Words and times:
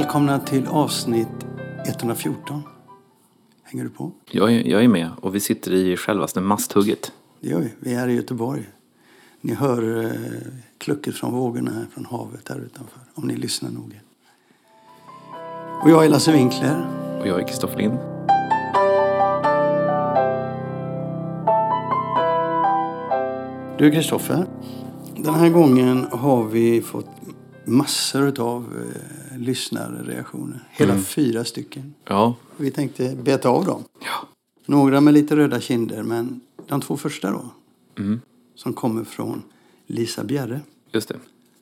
välkomna 0.00 0.38
till 0.38 0.66
avsnitt 0.66 1.46
114. 1.86 2.62
Hänger 3.62 3.84
du 3.84 3.90
på? 3.90 4.12
Jag 4.30 4.52
är, 4.52 4.68
jag 4.68 4.84
är 4.84 4.88
med 4.88 5.10
och 5.20 5.34
vi 5.34 5.40
sitter 5.40 5.72
i 5.72 5.96
självaste 5.96 6.40
masthugget. 6.40 7.12
Det 7.40 7.48
gör 7.48 7.60
vi. 7.60 7.72
Vi 7.78 7.94
är 7.94 8.08
i 8.08 8.14
Göteborg. 8.14 8.68
Ni 9.40 9.54
hör 9.54 10.04
eh, 10.04 10.10
klucket 10.78 11.14
från 11.14 11.32
vågorna 11.32 11.70
här 11.70 11.86
från 11.94 12.04
havet 12.04 12.48
här 12.48 12.58
utanför. 12.58 13.00
Om 13.14 13.28
ni 13.28 13.36
lyssnar 13.36 13.70
noga. 13.70 13.96
Och 15.82 15.90
jag 15.90 16.04
är 16.04 16.08
Lasse 16.08 16.32
Winkler. 16.32 16.86
Och 17.20 17.26
jag 17.26 17.40
är 17.40 17.46
Kristoffer 17.46 17.78
Lind. 17.78 17.98
Du 23.78 23.90
Kristoffer, 23.90 24.46
den 25.16 25.34
här 25.34 25.48
gången 25.48 26.06
har 26.12 26.44
vi 26.44 26.82
fått 26.82 27.06
massor 27.64 28.40
av 28.40 28.64
eh, 29.32 29.38
lyssnarreaktioner. 29.38 30.60
Hela 30.70 30.92
Mm. 30.92 31.04
fyra 31.04 31.44
stycken. 31.44 31.94
Ja, 32.04 32.34
Vi 32.56 32.70
tänkte 32.70 33.16
beta 33.22 33.48
av 33.48 33.64
dem. 33.64 33.84
Ja. 34.00 34.28
Några 34.66 35.00
med 35.00 35.14
lite 35.14 35.36
röda 35.36 35.60
kinder, 35.60 36.02
men 36.02 36.40
de 36.68 36.80
två 36.80 36.96
första 36.96 37.30
då. 37.30 37.44
Mm. 37.98 38.20
Som 38.54 38.72
kommer 38.72 39.04
från 39.04 39.42
Lisa 39.86 40.24
Bjerre. 40.24 40.60
just 40.92 41.08
det. 41.08 41.16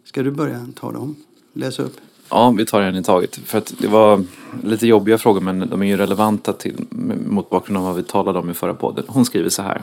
Ska 0.05 0.23
du 0.23 0.30
börja 0.30 0.66
ta 0.74 0.93
dem? 0.93 1.16
Läsa 1.52 1.83
upp. 1.83 1.97
Ja, 2.30 2.51
vi 2.51 2.66
tar 2.66 2.80
en 2.80 2.96
i 2.96 3.02
taget. 3.02 3.37
För 3.37 3.59
att 3.59 3.74
det 3.79 3.88
var 3.88 4.24
lite 4.65 4.87
jobbiga 4.87 5.19
frågor 5.19 5.41
men 5.41 5.69
de 5.69 5.83
är 5.83 5.87
ju 5.87 5.96
relevanta 5.96 6.52
till, 6.52 6.87
mot 7.27 7.51
bakgrund 7.51 7.77
av 7.79 7.85
vad 7.85 7.95
vi 7.96 8.02
talade 8.02 8.38
om 8.38 8.51
i 8.51 8.55
förra 8.55 8.74
podden. 8.74 9.05
Hon 9.09 9.24
skriver 9.24 9.49
så 9.49 9.62
här. 9.62 9.83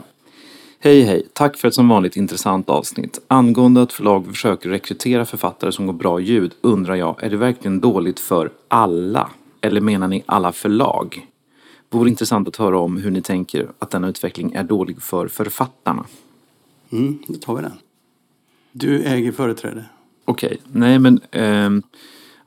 Hej 0.78 1.02
hej, 1.02 1.26
tack 1.32 1.56
för 1.56 1.68
ett 1.68 1.74
som 1.74 1.88
vanligt 1.88 2.16
intressant 2.16 2.70
avsnitt. 2.70 3.20
Angående 3.28 3.82
att 3.82 3.92
förlag 3.92 4.26
försöker 4.26 4.68
rekrytera 4.68 5.24
författare 5.24 5.72
som 5.72 5.86
går 5.86 5.92
bra 5.92 6.20
ljud 6.20 6.54
undrar 6.60 6.94
jag, 6.94 7.22
är 7.22 7.30
det 7.30 7.36
verkligen 7.36 7.80
dåligt 7.80 8.20
för 8.20 8.50
alla? 8.68 9.30
Eller 9.60 9.80
menar 9.80 10.08
ni 10.08 10.22
alla 10.26 10.52
förlag? 10.52 11.26
Vore 11.90 12.10
intressant 12.10 12.48
att 12.48 12.56
höra 12.56 12.78
om 12.78 12.96
hur 12.96 13.10
ni 13.10 13.22
tänker 13.22 13.68
att 13.78 13.90
denna 13.90 14.08
utveckling 14.08 14.52
är 14.52 14.64
dålig 14.64 15.02
för 15.02 15.28
författarna. 15.28 16.04
Mm, 16.90 17.18
då 17.28 17.34
tar 17.34 17.54
vi 17.56 17.62
den. 17.62 17.78
Du 18.72 19.02
äger 19.02 19.32
företräde. 19.32 19.84
Okej, 20.24 20.60
nej 20.72 20.98
men 20.98 21.20
ehm, 21.30 21.82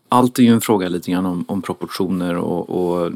allt 0.09 0.39
är 0.39 0.43
ju 0.43 0.53
en 0.53 0.61
fråga 0.61 0.89
lite 0.89 1.11
grann 1.11 1.25
om, 1.25 1.45
om 1.47 1.61
proportioner 1.61 2.35
och, 2.37 2.69
och 2.69 3.11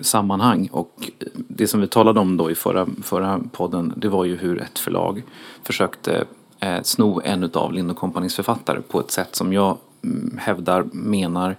sammanhang. 0.00 0.68
Och 0.72 1.10
det 1.34 1.66
som 1.66 1.80
vi 1.80 1.86
talade 1.86 2.20
om 2.20 2.36
då 2.36 2.50
i 2.50 2.54
förra, 2.54 2.86
förra 3.02 3.40
podden, 3.52 3.92
det 3.96 4.08
var 4.08 4.24
ju 4.24 4.36
hur 4.36 4.62
ett 4.62 4.78
förlag 4.78 5.22
försökte 5.62 6.24
eh, 6.60 6.82
sno 6.82 7.20
en 7.24 7.50
av 7.54 7.72
Lind 7.72 7.96
Companys 7.96 8.36
författare 8.36 8.80
på 8.80 9.00
ett 9.00 9.10
sätt 9.10 9.36
som 9.36 9.52
jag 9.52 9.78
mm, 10.04 10.38
hävdar, 10.38 10.84
menar 10.92 11.56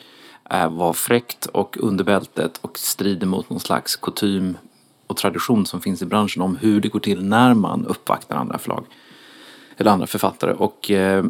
eh, 0.49 0.69
var 0.69 0.93
fräckt 0.93 1.45
och 1.45 1.77
under 1.79 2.03
bältet 2.03 2.59
och 2.61 2.79
strider 2.79 3.27
mot 3.27 3.49
någon 3.49 3.59
slags 3.59 3.95
kutym 3.95 4.57
och 5.07 5.17
tradition 5.17 5.65
som 5.65 5.81
finns 5.81 6.01
i 6.01 6.05
branschen 6.05 6.41
om 6.41 6.55
hur 6.55 6.81
det 6.81 6.87
går 6.87 6.99
till 6.99 7.25
när 7.25 7.53
man 7.53 7.85
uppvaktar 7.85 8.35
andra 8.35 8.57
förlag 8.57 8.85
eller 9.77 9.91
andra 9.91 10.07
författare. 10.07 10.53
Och 10.53 10.91
eh, 10.91 11.25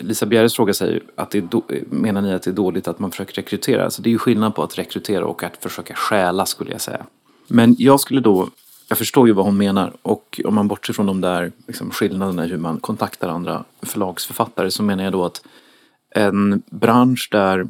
Lisa 0.00 0.26
Bjerres 0.26 0.54
fråga 0.54 0.74
säger 0.74 1.02
att 1.14 1.30
det 1.30 1.38
är 1.38 1.42
do- 1.42 1.84
menar 1.90 2.22
ni 2.22 2.32
att 2.32 2.42
det 2.42 2.50
är 2.50 2.54
dåligt 2.54 2.88
att 2.88 2.98
man 2.98 3.10
försöker 3.10 3.34
rekrytera? 3.34 3.84
Alltså 3.84 4.02
det 4.02 4.08
är 4.08 4.12
ju 4.12 4.18
skillnad 4.18 4.54
på 4.54 4.62
att 4.62 4.78
rekrytera 4.78 5.26
och 5.26 5.42
att 5.42 5.56
försöka 5.62 5.94
stjäla 5.94 6.46
skulle 6.46 6.72
jag 6.72 6.80
säga. 6.80 7.06
Men 7.48 7.76
jag 7.78 8.00
skulle 8.00 8.20
då, 8.20 8.48
jag 8.88 8.98
förstår 8.98 9.26
ju 9.26 9.32
vad 9.32 9.44
hon 9.44 9.56
menar 9.56 9.92
och 10.02 10.40
om 10.44 10.54
man 10.54 10.68
bortser 10.68 10.92
från 10.92 11.06
de 11.06 11.20
där 11.20 11.52
liksom, 11.66 11.90
skillnaderna 11.90 12.44
i 12.44 12.48
hur 12.48 12.56
man 12.58 12.80
kontaktar 12.80 13.28
andra 13.28 13.64
förlagsförfattare 13.82 14.70
så 14.70 14.82
menar 14.82 15.04
jag 15.04 15.12
då 15.12 15.24
att 15.24 15.42
en 16.14 16.62
bransch 16.70 17.28
där 17.32 17.66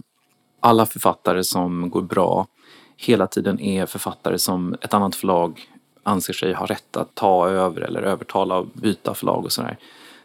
alla 0.61 0.87
författare 0.87 1.45
som 1.45 1.91
går 1.91 2.03
bra 2.03 2.47
hela 2.97 3.27
tiden 3.27 3.61
är 3.61 3.87
författare 3.87 4.39
som 4.39 4.77
ett 4.81 4.95
annat 4.95 5.15
förlag 5.15 5.61
anser 6.03 6.33
sig 6.33 6.53
ha 6.53 6.67
rätt 6.67 6.97
att 6.97 7.15
ta 7.15 7.49
över 7.49 7.81
eller 7.81 8.03
övertala 8.03 8.59
och 8.59 8.67
byta 8.73 9.15
förlag 9.15 9.45
och 9.45 9.53
sådär. 9.53 9.79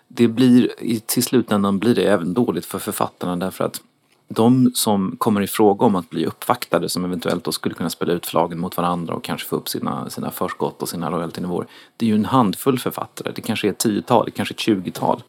Det 0.08 0.28
blir, 0.28 0.84
i- 0.84 1.00
till 1.00 1.24
slutändan 1.24 1.80
blir 1.80 1.96
det 1.96 2.04
även 2.04 2.34
dåligt 2.34 2.66
för 2.66 2.80
författarna 2.80 3.36
därför 3.36 3.64
att 3.64 3.82
de 4.28 4.72
som 4.76 5.16
kommer 5.18 5.42
i 5.42 5.48
fråga 5.48 5.86
om 5.86 5.96
att 5.96 6.10
bli 6.10 6.26
uppvaktade 6.26 6.90
som 6.90 7.06
eventuellt 7.06 7.44
då 7.44 7.52
skulle 7.52 7.76
kunna 7.76 7.90
spela 7.90 8.14
ut 8.14 8.26
förlagen 8.26 8.60
mot 8.60 8.78
varandra 8.78 9.14
och 9.14 9.24
kanske 9.24 9.48
få 9.48 9.56
upp 9.56 9.70
sina, 9.70 10.10
sina 10.10 10.32
förskott 10.32 10.82
och 10.82 10.90
sina 10.90 11.12
royaltynivåer. 11.12 11.68
Det 11.98 12.06
är 12.06 12.08
ju 12.10 12.16
en 12.16 12.26
handfull 12.26 12.80
författare. 12.80 13.32
Det 13.36 13.42
kanske 13.42 13.68
är 13.68 13.72
ett 13.72 13.78
tiotal, 13.78 14.26
det 14.26 14.32
kanske 14.32 14.52
är 14.52 14.56
ett 14.56 14.60
tjugotal. 14.60 15.24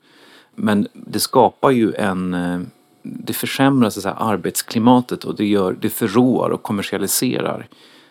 Men 0.55 0.89
det 0.93 1.21
skapar 1.21 1.71
ju 1.71 1.93
en... 1.95 2.35
Eh, 2.35 2.61
det 3.03 3.33
försämrar 3.33 3.91
så 3.91 3.99
att 3.99 4.03
säga, 4.03 4.15
arbetsklimatet 4.15 5.25
och 5.25 5.35
det, 5.37 5.47
gör, 5.47 5.77
det 5.81 5.91
förråar 5.91 6.51
och 6.51 6.63
kommersialiserar 6.63 7.67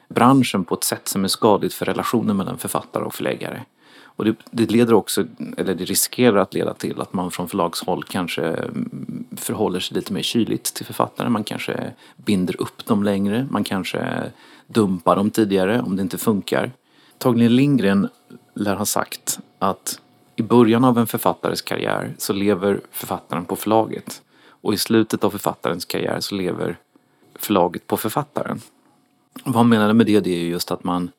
branschen 0.09 0.63
på 0.65 0.75
ett 0.75 0.83
sätt 0.83 1.07
som 1.07 1.23
är 1.23 1.27
skadligt 1.27 1.73
för 1.73 1.85
relationen 1.85 2.37
mellan 2.37 2.57
författare 2.57 3.03
och 3.03 3.13
förläggare. 3.15 3.65
Och 4.15 4.25
det, 4.25 4.35
det 4.51 4.71
leder 4.71 4.93
också, 4.93 5.25
eller 5.57 5.75
det 5.75 5.85
riskerar 5.85 6.37
att 6.37 6.53
leda 6.53 6.73
till 6.73 7.01
att 7.01 7.13
man 7.13 7.31
från 7.31 7.49
förlagshåll 7.49 8.03
kanske 8.03 8.43
mm, 8.43 9.25
förhåller 9.37 9.79
sig 9.79 9.95
lite 9.95 10.13
mer 10.13 10.21
kyligt 10.21 10.73
till 10.73 10.85
författare. 10.85 11.29
Man 11.29 11.43
kanske 11.43 11.91
binder 12.15 12.61
upp 12.61 12.85
dem 12.85 13.03
längre. 13.03 13.47
Man 13.51 13.63
kanske 13.63 14.31
dumpar 14.67 15.15
dem 15.15 15.31
tidigare 15.31 15.81
om 15.81 15.95
det 15.95 16.01
inte 16.01 16.17
funkar. 16.17 16.71
Torgny 17.17 17.49
Lindgren 17.49 18.09
lär 18.53 18.75
ha 18.75 18.85
sagt 18.85 19.39
att 19.59 19.99
i 20.35 20.43
början 20.43 20.83
av 20.83 20.97
en 20.97 21.07
författares 21.07 21.61
karriär 21.61 22.13
så 22.17 22.33
lever 22.33 22.81
författaren 22.91 23.45
på 23.45 23.55
förlaget. 23.55 24.21
Och 24.47 24.73
i 24.73 24.77
slutet 24.77 25.23
av 25.23 25.29
författarens 25.29 25.85
karriär 25.85 26.19
så 26.19 26.35
lever 26.35 26.77
förlaget 27.35 27.87
på 27.87 27.97
författaren. 27.97 28.61
Vad 29.43 29.55
han 29.55 29.69
menade 29.69 29.93
med 29.93 30.05
det, 30.05 30.19
det 30.19 30.29
är 30.29 30.45
just 30.45 30.71
att 30.71 30.83
man 30.83 31.11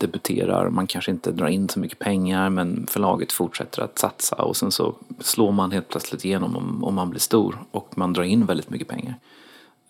debuterar, 0.00 0.70
man 0.70 0.86
kanske 0.86 1.10
inte 1.10 1.32
drar 1.32 1.46
in 1.46 1.68
så 1.68 1.80
mycket 1.80 1.98
pengar 1.98 2.50
men 2.50 2.86
förlaget 2.86 3.32
fortsätter 3.32 3.82
att 3.82 3.98
satsa 3.98 4.36
och 4.36 4.56
sen 4.56 4.70
så 4.70 4.94
slår 5.18 5.52
man 5.52 5.72
helt 5.72 5.88
plötsligt 5.88 6.24
igenom 6.24 6.56
om, 6.56 6.84
om 6.84 6.94
man 6.94 7.10
blir 7.10 7.20
stor 7.20 7.58
och 7.70 7.98
man 7.98 8.12
drar 8.12 8.22
in 8.22 8.46
väldigt 8.46 8.70
mycket 8.70 8.88
pengar. 8.88 9.14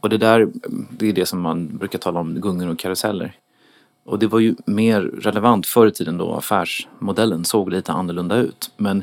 Och 0.00 0.08
det 0.08 0.18
där, 0.18 0.48
det 0.90 1.08
är 1.08 1.12
det 1.12 1.26
som 1.26 1.40
man 1.40 1.78
brukar 1.78 1.98
tala 1.98 2.20
om 2.20 2.40
gungor 2.40 2.68
och 2.68 2.78
karuseller. 2.78 3.32
Och 4.04 4.18
det 4.18 4.26
var 4.26 4.38
ju 4.38 4.54
mer 4.66 5.00
relevant 5.00 5.66
förr 5.66 5.86
i 5.86 5.92
tiden 5.92 6.18
då 6.18 6.34
affärsmodellen 6.34 7.44
såg 7.44 7.70
lite 7.70 7.92
annorlunda 7.92 8.36
ut. 8.36 8.70
Men 8.76 9.02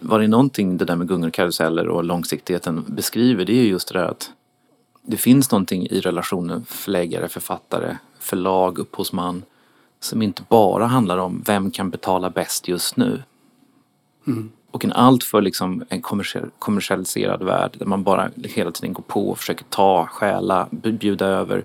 var 0.00 0.20
det 0.20 0.28
någonting 0.28 0.76
det 0.76 0.84
där 0.84 0.96
med 0.96 1.08
gungor 1.08 1.28
och 1.28 1.34
karuseller 1.34 1.88
och 1.88 2.04
långsiktigheten 2.04 2.84
beskriver 2.88 3.44
det 3.44 3.52
är 3.52 3.62
ju 3.62 3.68
just 3.68 3.92
det 3.92 3.98
där 3.98 4.06
att 4.06 4.30
det 5.02 5.16
finns 5.16 5.50
någonting 5.50 5.86
i 5.86 6.00
relationen 6.00 6.64
förläggare, 6.64 7.28
författare, 7.28 7.96
förlag, 8.18 8.78
upphovsman 8.78 9.42
som 10.00 10.22
inte 10.22 10.42
bara 10.48 10.86
handlar 10.86 11.18
om 11.18 11.42
vem 11.46 11.70
kan 11.70 11.90
betala 11.90 12.30
bäst 12.30 12.68
just 12.68 12.96
nu. 12.96 13.22
Och 14.70 14.84
en 14.84 14.92
alltför 14.92 15.42
liksom 15.42 15.84
en 15.88 16.02
kommersiell, 16.02 16.50
kommersialiserad 16.58 17.42
värld 17.42 17.76
där 17.78 17.86
man 17.86 18.02
bara 18.02 18.30
hela 18.44 18.70
tiden 18.70 18.92
går 18.92 19.02
på 19.02 19.28
och 19.28 19.38
försöker 19.38 19.64
ta, 19.64 20.06
stjäla, 20.06 20.68
bjuda 20.70 21.26
över. 21.26 21.64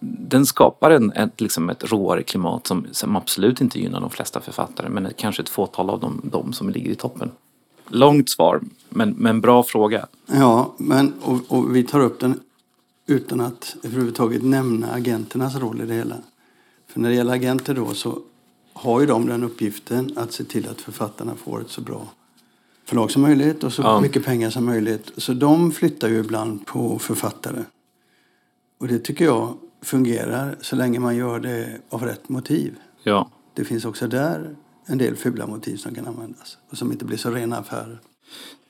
Den 0.00 0.46
skapar 0.46 0.90
en, 0.90 1.12
ett, 1.12 1.40
liksom 1.40 1.70
ett 1.70 1.92
råare 1.92 2.22
klimat 2.22 2.66
som, 2.66 2.86
som 2.92 3.16
absolut 3.16 3.60
inte 3.60 3.80
gynnar 3.80 4.00
de 4.00 4.10
flesta 4.10 4.40
författare 4.40 4.88
men 4.88 5.08
kanske 5.16 5.42
ett 5.42 5.48
fåtal 5.48 5.90
av 5.90 6.00
dem, 6.00 6.20
de 6.24 6.52
som 6.52 6.70
ligger 6.70 6.90
i 6.90 6.94
toppen. 6.94 7.30
Långt 7.88 8.30
svar, 8.30 8.60
men, 8.88 9.10
men 9.10 9.40
bra 9.40 9.62
fråga. 9.62 10.06
Ja, 10.26 10.74
men, 10.76 11.12
och, 11.22 11.40
och 11.48 11.76
vi 11.76 11.82
tar 11.82 12.00
upp 12.00 12.20
den 12.20 12.40
utan 13.06 13.40
att 13.40 13.76
överhuvudtaget 13.82 14.42
nämna 14.42 14.92
agenternas 14.92 15.56
roll 15.56 15.80
i 15.80 15.86
det 15.86 15.94
hela. 15.94 16.16
För 16.88 17.00
när 17.00 17.08
det 17.08 17.14
gäller 17.14 17.32
agenter 17.32 17.74
då 17.74 17.94
så 17.94 18.18
har 18.72 19.00
ju 19.00 19.06
de 19.06 19.26
den 19.26 19.44
uppgiften 19.44 20.12
att 20.16 20.32
se 20.32 20.44
till 20.44 20.68
att 20.68 20.80
författarna 20.80 21.34
får 21.34 21.60
ett 21.60 21.70
så 21.70 21.80
bra 21.80 22.08
förlag 22.84 23.10
som 23.10 23.22
möjligt 23.22 23.64
och 23.64 23.72
så 23.72 23.82
Ja. 23.82 24.00
mycket 24.00 24.24
pengar 24.24 24.50
som 24.50 24.64
möjligt. 24.64 25.10
Så 25.16 25.32
de 25.34 25.72
flyttar 25.72 26.08
ju 26.08 26.18
ibland 26.20 26.66
på 26.66 26.98
författare. 26.98 27.64
Och 28.78 28.88
det 28.88 28.98
tycker 28.98 29.24
jag 29.24 29.54
fungerar 29.82 30.56
så 30.60 30.76
länge 30.76 30.98
man 31.00 31.16
gör 31.16 31.40
det 31.40 31.80
av 31.88 32.02
rätt 32.02 32.28
motiv. 32.28 32.74
Ja. 33.02 33.30
Det 33.54 33.64
finns 33.64 33.84
också 33.84 34.06
där 34.08 34.56
en 34.86 34.98
del 34.98 35.16
fula 35.16 35.46
motiv 35.46 35.76
som 35.76 35.94
kan 35.94 36.06
användas 36.06 36.58
och 36.70 36.78
som 36.78 36.92
inte 36.92 37.04
blir 37.04 37.16
så 37.18 37.30
rena 37.30 37.56
affärer. 37.58 38.00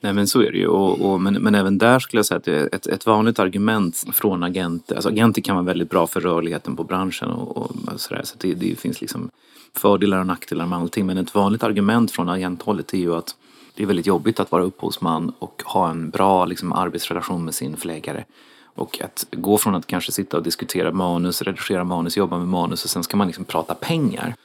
Nej 0.01 0.13
men 0.13 0.27
så 0.27 0.41
är 0.41 0.51
det 0.51 0.57
ju. 0.57 0.67
Och, 0.67 1.11
och, 1.11 1.21
men, 1.21 1.33
men 1.33 1.55
även 1.55 1.77
där 1.77 1.99
skulle 1.99 2.19
jag 2.19 2.25
säga 2.25 2.37
att 2.37 2.43
det 2.43 2.59
är 2.59 2.75
ett, 2.75 2.87
ett 2.87 3.05
vanligt 3.05 3.39
argument 3.39 4.05
från 4.13 4.43
agenter. 4.43 4.95
Alltså 4.95 5.09
agenter 5.09 5.41
kan 5.41 5.55
vara 5.55 5.65
väldigt 5.65 5.89
bra 5.89 6.07
för 6.07 6.21
rörligheten 6.21 6.75
på 6.75 6.83
branschen 6.83 7.29
och, 7.29 7.57
och 7.57 7.71
sådär. 7.95 8.21
Så 8.23 8.35
det, 8.39 8.53
det 8.53 8.79
finns 8.79 9.01
liksom 9.01 9.29
fördelar 9.75 10.19
och 10.19 10.27
nackdelar 10.27 10.65
med 10.65 10.79
allting. 10.79 11.05
Men 11.05 11.17
ett 11.17 11.35
vanligt 11.35 11.63
argument 11.63 12.11
från 12.11 12.29
agenthållet 12.29 12.93
är 12.93 12.97
ju 12.97 13.15
att 13.15 13.35
det 13.75 13.83
är 13.83 13.87
väldigt 13.87 14.07
jobbigt 14.07 14.39
att 14.39 14.51
vara 14.51 14.63
upphovsman 14.63 15.33
och 15.39 15.63
ha 15.65 15.89
en 15.89 16.09
bra 16.09 16.45
liksom, 16.45 16.73
arbetsrelation 16.73 17.45
med 17.45 17.55
sin 17.55 17.77
förläggare. 17.77 18.25
Och 18.63 19.01
att 19.01 19.27
gå 19.31 19.57
från 19.57 19.75
att 19.75 19.87
kanske 19.87 20.11
sitta 20.11 20.37
och 20.37 20.43
diskutera 20.43 20.91
manus, 20.91 21.41
redigera 21.41 21.83
manus, 21.83 22.17
jobba 22.17 22.37
med 22.37 22.47
manus 22.47 22.83
och 22.83 22.89
sen 22.89 23.03
ska 23.03 23.17
man 23.17 23.27
liksom 23.27 23.45
prata 23.45 23.73
pengar. 23.73 24.35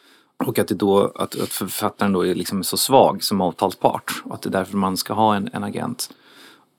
Och 0.45 0.59
att, 0.59 0.69
det 0.69 0.75
då, 0.75 1.13
att, 1.15 1.41
att 1.41 1.49
författaren 1.49 2.13
då 2.13 2.27
är 2.27 2.35
liksom 2.35 2.65
så 2.65 2.77
svag 2.77 3.23
som 3.25 3.41
avtalspart 3.41 4.23
och 4.25 4.35
att 4.35 4.43
det 4.43 4.49
är 4.49 4.53
därför 4.53 4.77
man 4.77 4.97
ska 4.97 5.15
ha 5.15 5.35
en, 5.37 5.51
en 5.53 5.65
agent. 5.65 6.11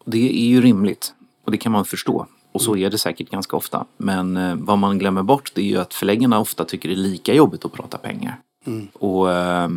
Och 0.06 0.12
det 0.12 0.42
är 0.42 0.46
ju 0.48 0.62
rimligt 0.62 1.14
och 1.46 1.52
det 1.52 1.58
kan 1.58 1.72
man 1.72 1.86
förstå. 1.86 2.28
Och 2.52 2.62
så 2.62 2.78
är 2.78 2.90
det 2.90 2.98
säkert 2.98 3.30
ganska 3.30 3.58
ofta. 3.58 3.86
Men 3.98 4.38
eh, 4.38 4.56
vad 4.56 4.78
man 4.78 4.98
glömmer 5.00 5.24
bort 5.24 5.52
det 5.56 5.62
är 5.62 5.66
ju 5.66 5.78
att 5.78 5.94
förläggarna 5.94 6.40
ofta 6.40 6.66
tycker 6.66 6.90
det 6.90 6.96
är 6.96 6.98
lika 6.98 7.34
jobbigt 7.34 7.66
att 7.66 7.74
prata 7.74 7.98
pengar. 7.98 8.40
Och 8.94 9.32
eh, 9.32 9.70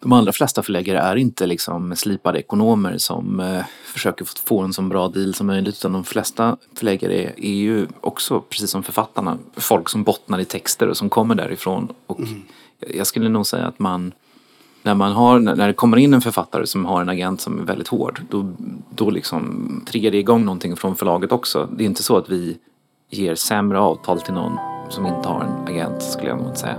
de 0.00 0.12
allra 0.12 0.32
flesta 0.32 0.62
förläggare 0.62 0.98
är 0.98 1.16
inte 1.16 1.46
liksom 1.46 1.96
slipade 1.96 2.38
ekonomer 2.38 2.98
som 2.98 3.40
eh, 3.40 3.64
försöker 3.84 4.24
få- 4.24 4.60
en 4.60 4.72
så 4.72 4.82
bra 4.82 5.08
deal 5.08 5.34
som 5.34 5.46
möjligt. 5.46 5.74
Utan 5.76 5.92
de 5.92 6.04
flesta 6.04 6.56
förläggare 6.74 7.14
är, 7.22 7.44
är 7.44 7.54
ju 7.54 7.86
också, 8.00 8.40
precis 8.40 8.70
som 8.70 8.82
författarna, 8.82 9.38
folk 9.56 9.88
som 9.88 10.04
bottnar 10.04 10.38
i 10.38 10.44
texter 10.44 10.88
och 10.88 10.96
som 10.96 11.10
kommer 11.10 11.34
därifrån. 11.34 11.88
Och 12.06 12.20
jag- 12.20 12.28
jag 12.86 13.06
skulle 13.06 13.28
nog 13.28 13.46
säga 13.46 13.66
att 13.66 13.78
man 13.78 14.12
när, 14.82 14.94
man 14.94 15.12
har, 15.12 15.38
när 15.38 15.66
det 15.66 15.72
kommer 15.72 15.96
in 15.96 16.14
en 16.14 16.20
författare 16.20 16.66
som 16.66 16.84
har 16.84 17.00
en 17.00 17.08
agent 17.08 17.40
som 17.40 17.58
är 17.58 17.62
väldigt 17.62 17.88
hård, 17.88 18.20
då, 18.30 18.52
då 18.90 19.10
liksom 19.10 19.84
triggar 19.86 20.10
det 20.10 20.18
igång 20.18 20.44
någonting 20.44 20.76
från 20.76 20.96
förlaget 20.96 21.32
också. 21.32 21.68
Det 21.76 21.84
är 21.84 21.86
inte 21.86 22.02
så 22.02 22.16
att 22.16 22.30
vi 22.30 22.58
ger 23.10 23.34
sämre 23.34 23.78
avtal 23.78 24.20
till 24.20 24.34
någon 24.34 24.58
som 24.90 25.06
inte 25.06 25.28
har 25.28 25.44
en 25.44 25.74
agent, 25.74 26.02
skulle 26.02 26.28
jag 26.28 26.38
nog 26.38 26.46
inte 26.46 26.58
säga. 26.58 26.76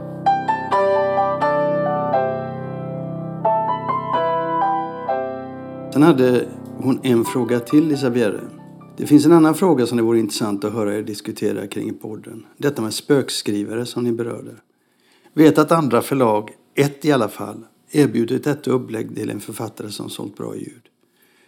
Sen 5.94 6.04
hade 6.04 6.46
hon 6.78 7.00
en 7.04 7.26
fråga 7.26 7.60
till, 7.60 7.88
Lisa 7.88 8.10
Bjerre. 8.10 8.42
Det 8.98 9.06
finns 9.06 9.26
en 9.26 9.32
annan 9.32 9.56
fråga 9.56 9.86
som 9.86 9.98
det 9.98 10.04
vore 10.04 10.20
intressant 10.20 10.64
att 10.64 10.74
höra 10.74 10.96
er 10.96 11.02
diskutera 11.02 11.68
kring 11.68 11.90
i 11.90 11.94
podden. 11.94 12.46
Detta 12.58 12.82
med 12.82 12.94
spökskrivare 12.94 13.86
som 13.86 14.04
ni 14.04 14.12
berörde. 14.12 14.52
Vet 15.34 15.58
att 15.58 15.72
andra 15.72 16.02
förlag, 16.02 16.52
ett 16.76 17.06
i 17.06 17.12
alla 17.12 17.30
fall, 17.30 17.66
erbjudit 17.92 18.44
detta 18.44 18.72
upplägg 18.72 19.16
till 19.16 19.30
en 19.30 19.40
författare 19.40 19.90
som 19.90 20.10
sålt 20.10 20.38
bra 20.38 20.56
ljud. 20.56 20.82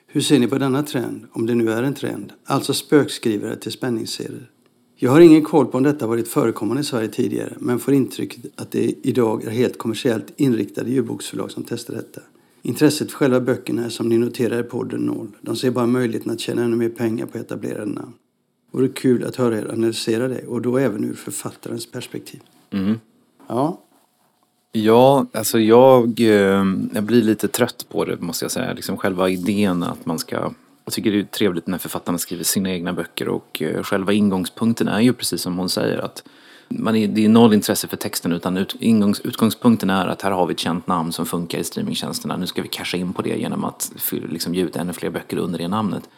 Hur 0.07 0.21
ser 0.21 0.39
ni 0.39 0.47
på 0.47 0.57
denna 0.57 0.83
trend, 0.83 1.27
om 1.31 1.45
det 1.45 1.55
nu 1.55 1.71
är 1.71 1.83
en 1.83 1.93
trend? 1.93 2.33
Alltså 2.45 2.73
spökskrivare 2.73 3.55
till 3.55 3.71
spänningsserier. 3.71 4.49
Jag 4.95 5.11
har 5.11 5.19
ingen 5.19 5.43
koll 5.43 5.65
på 5.65 5.77
om 5.77 5.83
detta 5.83 6.07
varit 6.07 6.27
förekommande 6.27 6.81
i 6.81 6.85
Sverige 6.85 7.07
tidigare 7.07 7.53
men 7.59 7.79
får 7.79 7.93
intrycket 7.93 8.45
att 8.55 8.71
det 8.71 8.93
idag 9.03 9.43
är 9.43 9.49
helt 9.49 9.77
kommersiellt 9.77 10.33
inriktade 10.37 10.91
ljudboksförlag 10.91 11.51
som 11.51 11.63
testar 11.63 11.93
detta. 11.93 12.21
Intresset 12.61 13.11
för 13.11 13.17
själva 13.17 13.39
böckerna 13.39 13.85
är 13.85 13.89
som 13.89 14.09
ni 14.09 14.17
noterar 14.17 14.59
i 14.59 14.63
podden 14.63 14.99
noll. 14.99 15.27
De 15.41 15.55
ser 15.55 15.71
bara 15.71 15.85
möjligheten 15.85 16.31
att 16.31 16.39
tjäna 16.39 16.63
ännu 16.63 16.75
mer 16.75 16.89
pengar 16.89 17.25
på 17.25 17.37
etablerade 17.37 17.85
namn. 17.85 18.13
Vore 18.71 18.87
kul 18.87 19.23
att 19.23 19.35
höra 19.35 19.57
er 19.57 19.71
analysera 19.71 20.27
det 20.27 20.47
och 20.47 20.61
då 20.61 20.77
även 20.77 21.03
ur 21.03 21.13
författarens 21.13 21.91
perspektiv. 21.91 22.39
Mm. 22.71 22.99
Ja, 23.51 23.77
Ja, 24.73 25.25
alltså 25.33 25.59
jag, 25.59 26.19
eh, 26.19 26.65
jag 26.93 27.03
blir 27.03 27.21
lite 27.21 27.47
trött 27.47 27.85
på 27.89 28.05
det 28.05 28.21
måste 28.21 28.45
jag 28.45 28.51
säga. 28.51 28.73
Liksom 28.73 28.97
själva 28.97 29.29
idén 29.29 29.83
att 29.83 30.05
man 30.05 30.19
ska... 30.19 30.51
Jag 30.85 30.93
tycker 30.93 31.11
det 31.11 31.19
är 31.19 31.23
trevligt 31.23 31.67
när 31.67 31.77
författarna 31.77 32.17
skriver 32.17 32.43
sina 32.43 32.71
egna 32.71 32.93
böcker 32.93 33.27
och 33.27 33.61
eh, 33.61 33.83
själva 33.83 34.13
ingångspunkten 34.13 34.87
är 34.87 34.99
ju 34.99 35.13
precis 35.13 35.41
som 35.41 35.57
hon 35.57 35.69
säger 35.69 35.97
att 35.97 36.23
man 36.69 36.95
är, 36.95 37.07
det 37.07 37.25
är 37.25 37.29
noll 37.29 37.53
intresse 37.53 37.87
för 37.87 37.97
texten 37.97 38.31
utan 38.31 38.57
ut, 38.57 38.75
ingångs, 38.79 39.19
utgångspunkten 39.19 39.89
är 39.89 40.07
att 40.07 40.21
här 40.21 40.31
har 40.31 40.45
vi 40.45 40.53
ett 40.53 40.59
känt 40.59 40.87
namn 40.87 41.11
som 41.11 41.25
funkar 41.25 41.59
i 41.59 41.63
streamingtjänsterna. 41.63 42.37
Nu 42.37 42.47
ska 42.47 42.61
vi 42.61 42.67
casha 42.67 42.97
in 42.97 43.13
på 43.13 43.21
det 43.21 43.35
genom 43.35 43.63
att 43.63 43.91
liksom, 44.11 44.55
ge 44.55 44.63
ut 44.63 44.75
ännu 44.75 44.93
fler 44.93 45.09
böcker 45.09 45.37
under 45.37 45.59
det 45.59 45.67
namnet. 45.67 46.09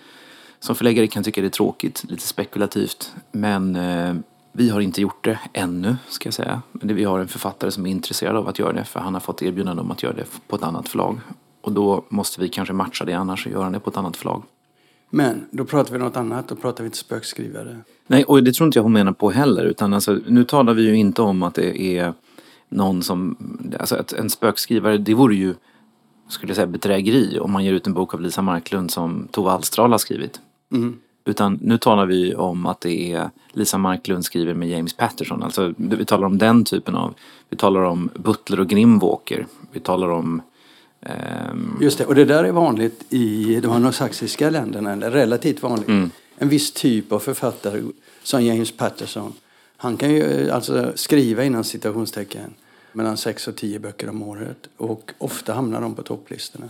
Som 0.60 0.76
förläggare 0.76 1.08
kan 1.08 1.20
jag 1.20 1.26
tycka 1.26 1.42
det 1.42 1.48
är 1.48 1.50
tråkigt, 1.50 2.04
lite 2.08 2.28
spekulativt. 2.28 3.14
Men 3.32 3.76
eh, 3.76 4.16
vi 4.56 4.70
har 4.70 4.82
inte 4.82 5.02
gjort 5.02 5.24
det 5.24 5.40
ännu, 5.54 5.96
ska 6.08 6.28
jag 6.28 6.34
säga. 6.34 6.62
Men 6.72 6.96
vi 6.96 7.04
har 7.04 7.20
en 7.20 7.28
författare 7.28 7.72
som 7.72 7.86
är 7.86 7.92
intresserad 7.92 8.36
av 8.36 8.48
att 8.48 8.60
göra 8.60 8.74
det, 8.74 8.84
för 8.84 9.00
han 9.00 9.14
har 9.14 9.22
fått 9.22 9.42
erbjudande 9.42 9.82
om 9.82 9.92
att 9.92 10.04
göra 10.04 10.14
det 10.14 10.26
på 10.48 10.56
ett 10.56 10.64
annat 10.64 10.90
förlag. 10.90 11.20
Och 11.62 11.72
då 11.72 12.04
måste 12.10 12.42
vi 12.42 12.50
kanske 12.50 12.74
matcha 12.74 13.06
det, 13.06 13.14
annars 13.14 13.48
gör 13.48 13.64
han 13.64 13.72
det 13.72 13.80
på 13.80 13.90
ett 13.90 13.98
annat 13.98 14.18
förlag. 14.18 14.44
men 15.10 15.46
då 15.52 15.66
pratar 15.66 15.94
vi 15.94 16.00
något 16.00 16.18
annat. 16.18 16.48
Då 16.48 16.56
pratar 16.56 16.84
vi 16.84 16.88
inte 16.88 16.98
spökskrivare. 16.98 17.78
Nej, 18.08 18.24
och 18.24 18.44
det 18.44 18.54
tror 18.54 18.66
inte 18.66 18.80
jag 18.80 18.84
hon 18.84 18.94
menar 18.94 19.12
på 19.12 19.32
heller. 19.32 19.66
Utan 19.66 19.94
alltså, 19.94 20.20
nu 20.28 20.44
talar 20.44 20.74
vi 20.74 20.84
ju 20.84 20.96
inte 20.96 21.22
om 21.22 21.44
att 21.44 21.56
det 21.56 21.82
är 21.98 22.14
någon 22.70 23.04
som... 23.04 23.38
Alltså 23.80 24.04
en 24.18 24.30
spökskrivare, 24.30 24.98
det 24.98 25.14
vore 25.14 25.36
ju, 25.36 25.56
skulle 26.30 26.50
jag 26.50 26.56
säga, 26.56 26.68
bedrägeri 26.68 27.40
om 27.40 27.52
man 27.52 27.66
ger 27.66 27.74
ut 27.74 27.88
en 27.88 27.94
bok 27.94 28.14
av 28.14 28.22
Lisa 28.22 28.42
Marklund 28.42 28.92
som 28.92 29.28
Tove 29.32 29.52
Alstral 29.52 29.92
har 29.92 29.98
skrivit. 29.98 30.40
Mm. 30.72 31.00
Utan 31.26 31.60
nu 31.62 31.78
talar 31.78 32.06
vi 32.06 32.36
om 32.36 32.66
att 32.66 32.82
det 32.82 33.14
är 33.14 33.30
Lisa 33.52 33.78
Marklund 33.78 34.26
skriver 34.26 34.54
med 34.54 34.70
James 34.70 34.94
Patterson. 34.94 35.44
Alltså 35.44 35.74
vi 35.78 36.06
talar 36.06 36.28
om 36.28 36.38
den 36.38 36.64
typen 36.66 36.96
av... 36.96 37.14
Vi 37.50 37.58
talar 37.58 37.82
om 37.82 38.10
Butler 38.16 38.60
och 38.60 38.68
Grimwalker. 38.68 39.48
Vi 39.72 39.80
talar 39.80 40.10
om... 40.10 40.42
ehm, 41.02 41.78
Just 41.82 41.98
det, 41.98 42.06
och 42.06 42.16
det 42.16 42.26
där 42.26 42.44
är 42.44 42.52
vanligt 42.52 43.06
i 43.10 43.60
de 43.64 43.72
anglosaxiska 43.72 44.50
länderna, 44.50 45.10
relativt 45.10 45.64
vanligt. 45.64 45.90
En 46.38 46.50
viss 46.50 46.72
typ 46.72 47.12
av 47.12 47.20
författare 47.20 47.82
som 48.24 48.44
James 48.44 48.78
Patterson. 48.78 49.34
Han 49.78 49.98
kan 49.98 50.12
ju 50.12 50.24
eh, 50.24 50.56
alltså 50.56 50.92
skriva 50.96 51.44
inom 51.44 51.64
citationstecken 51.64 52.54
mellan 52.92 53.18
sex 53.18 53.48
och 53.48 53.56
tio 53.56 53.80
böcker 53.80 54.10
om 54.10 54.22
året 54.24 54.58
och 54.78 55.12
ofta 55.18 55.54
hamnar 55.54 55.82
de 55.82 55.96
på 55.96 56.02
topplistorna. 56.02 56.70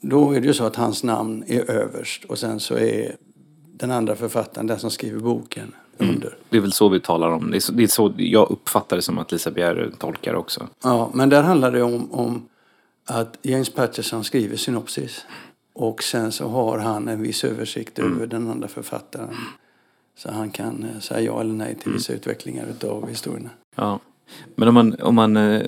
Då 0.00 0.32
är 0.32 0.40
det 0.40 0.46
ju 0.46 0.54
så 0.54 0.64
att 0.64 0.76
hans 0.76 1.04
namn 1.04 1.44
är 1.46 1.70
överst 1.70 2.24
och 2.24 2.38
sen 2.38 2.60
så 2.60 2.74
är 2.74 3.16
den 3.82 3.90
andra 3.90 4.16
författaren 4.16 4.66
den 4.66 4.78
som 4.78 4.90
skriver 4.90 5.20
boken 5.20 5.72
under. 5.98 6.36
det 6.50 6.56
är 6.56 6.60
väl 6.60 6.72
så 6.72 6.88
vi 6.88 7.00
talar 7.00 7.30
om. 7.30 7.50
Det 7.50 7.56
är 7.56 7.60
så, 7.60 7.72
det 7.72 7.82
är 7.82 7.86
så 7.86 8.12
jag 8.16 8.50
uppfattar 8.50 8.96
det 8.96 9.02
som 9.02 9.18
att 9.18 9.32
Lisa 9.32 9.50
Bjerre 9.50 9.90
tolkar 9.98 10.34
också. 10.34 10.68
Ja, 10.82 11.10
men 11.14 11.28
där 11.28 11.42
handlar 11.42 11.72
det 11.72 11.82
om, 11.82 12.12
om 12.12 12.48
att 13.04 13.38
James 13.42 13.70
Patterson 13.70 14.24
skriver 14.24 14.56
synopsis. 14.56 15.24
Och 15.72 16.02
sen 16.02 16.32
så 16.32 16.48
har 16.48 16.78
han 16.78 17.08
en 17.08 17.22
viss 17.22 17.44
översikt 17.44 17.98
över 17.98 18.26
den 18.26 18.50
andra 18.50 18.68
författaren. 18.68 19.34
Så 20.16 20.30
han 20.30 20.50
kan 20.50 20.84
eh, 20.94 21.00
säga 21.00 21.20
ja 21.20 21.40
eller 21.40 21.54
nej 21.54 21.74
till 21.74 21.92
vissa 21.92 22.12
utvecklingar 22.12 22.66
utav 22.66 23.08
historierna. 23.08 23.50
Ja. 23.74 23.98
Men 24.54 24.68
om 24.68 24.74
man, 24.74 24.94
om 25.00 25.14
man 25.14 25.36
eh, 25.36 25.62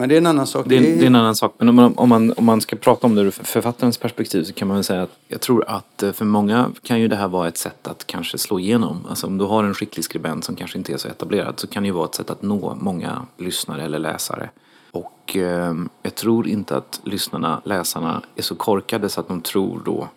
Men 0.00 0.08
det 0.08 0.14
är 0.14 0.18
en 0.18 0.26
annan 0.26 0.46
sak. 0.46 0.66
Det 0.68 0.76
är, 0.76 0.80
det 0.80 1.02
är 1.02 1.06
en 1.06 1.14
annan 1.14 1.36
sak. 1.36 1.54
Men 1.58 1.68
om 1.68 1.74
man, 1.74 1.94
om, 1.96 2.08
man, 2.08 2.32
om 2.36 2.44
man 2.44 2.60
ska 2.60 2.76
prata 2.76 3.06
om 3.06 3.14
det 3.14 3.22
ur 3.22 3.30
författarens 3.30 3.98
perspektiv 3.98 4.44
så 4.44 4.52
kan 4.52 4.68
man 4.68 4.76
väl 4.76 4.84
säga 4.84 5.02
att 5.02 5.10
jag 5.28 5.40
tror 5.40 5.64
att 5.68 6.02
eh, 6.02 6.12
för 6.12 6.24
många 6.24 6.70
kan 6.82 7.00
ju 7.00 7.08
det 7.08 7.16
här 7.16 7.28
vara 7.28 7.48
ett 7.48 7.58
sätt 7.58 7.88
att 7.88 8.06
kanske 8.06 8.38
slå 8.38 8.58
igenom. 8.58 9.06
Alltså 9.08 9.26
om 9.26 9.38
du 9.38 9.44
har 9.44 9.64
en 9.64 9.74
skicklig 9.74 10.04
skribent 10.04 10.44
som 10.44 10.56
kanske 10.56 10.78
inte 10.78 10.92
är 10.92 10.96
så 10.96 11.08
etablerad 11.08 11.60
så 11.60 11.66
kan 11.66 11.82
det 11.82 11.86
ju 11.86 11.92
vara 11.92 12.04
ett 12.04 12.14
sätt 12.14 12.30
att 12.30 12.42
nå 12.42 12.76
många 12.80 13.26
lyssnare 13.38 13.82
eller 13.82 13.98
läsare. 13.98 14.50
Och 14.90 15.36
eh, 15.36 15.74
jag 16.02 16.14
tror 16.14 16.48
inte 16.48 16.76
att 16.76 17.00
lyssnarna, 17.04 17.60
läsarna 17.64 18.22
är 18.36 18.42
så 18.42 18.54
korkade 18.54 19.08
så 19.08 19.20
att 19.20 19.28
de 19.28 19.40
tror 19.40 19.82
då 19.84 20.08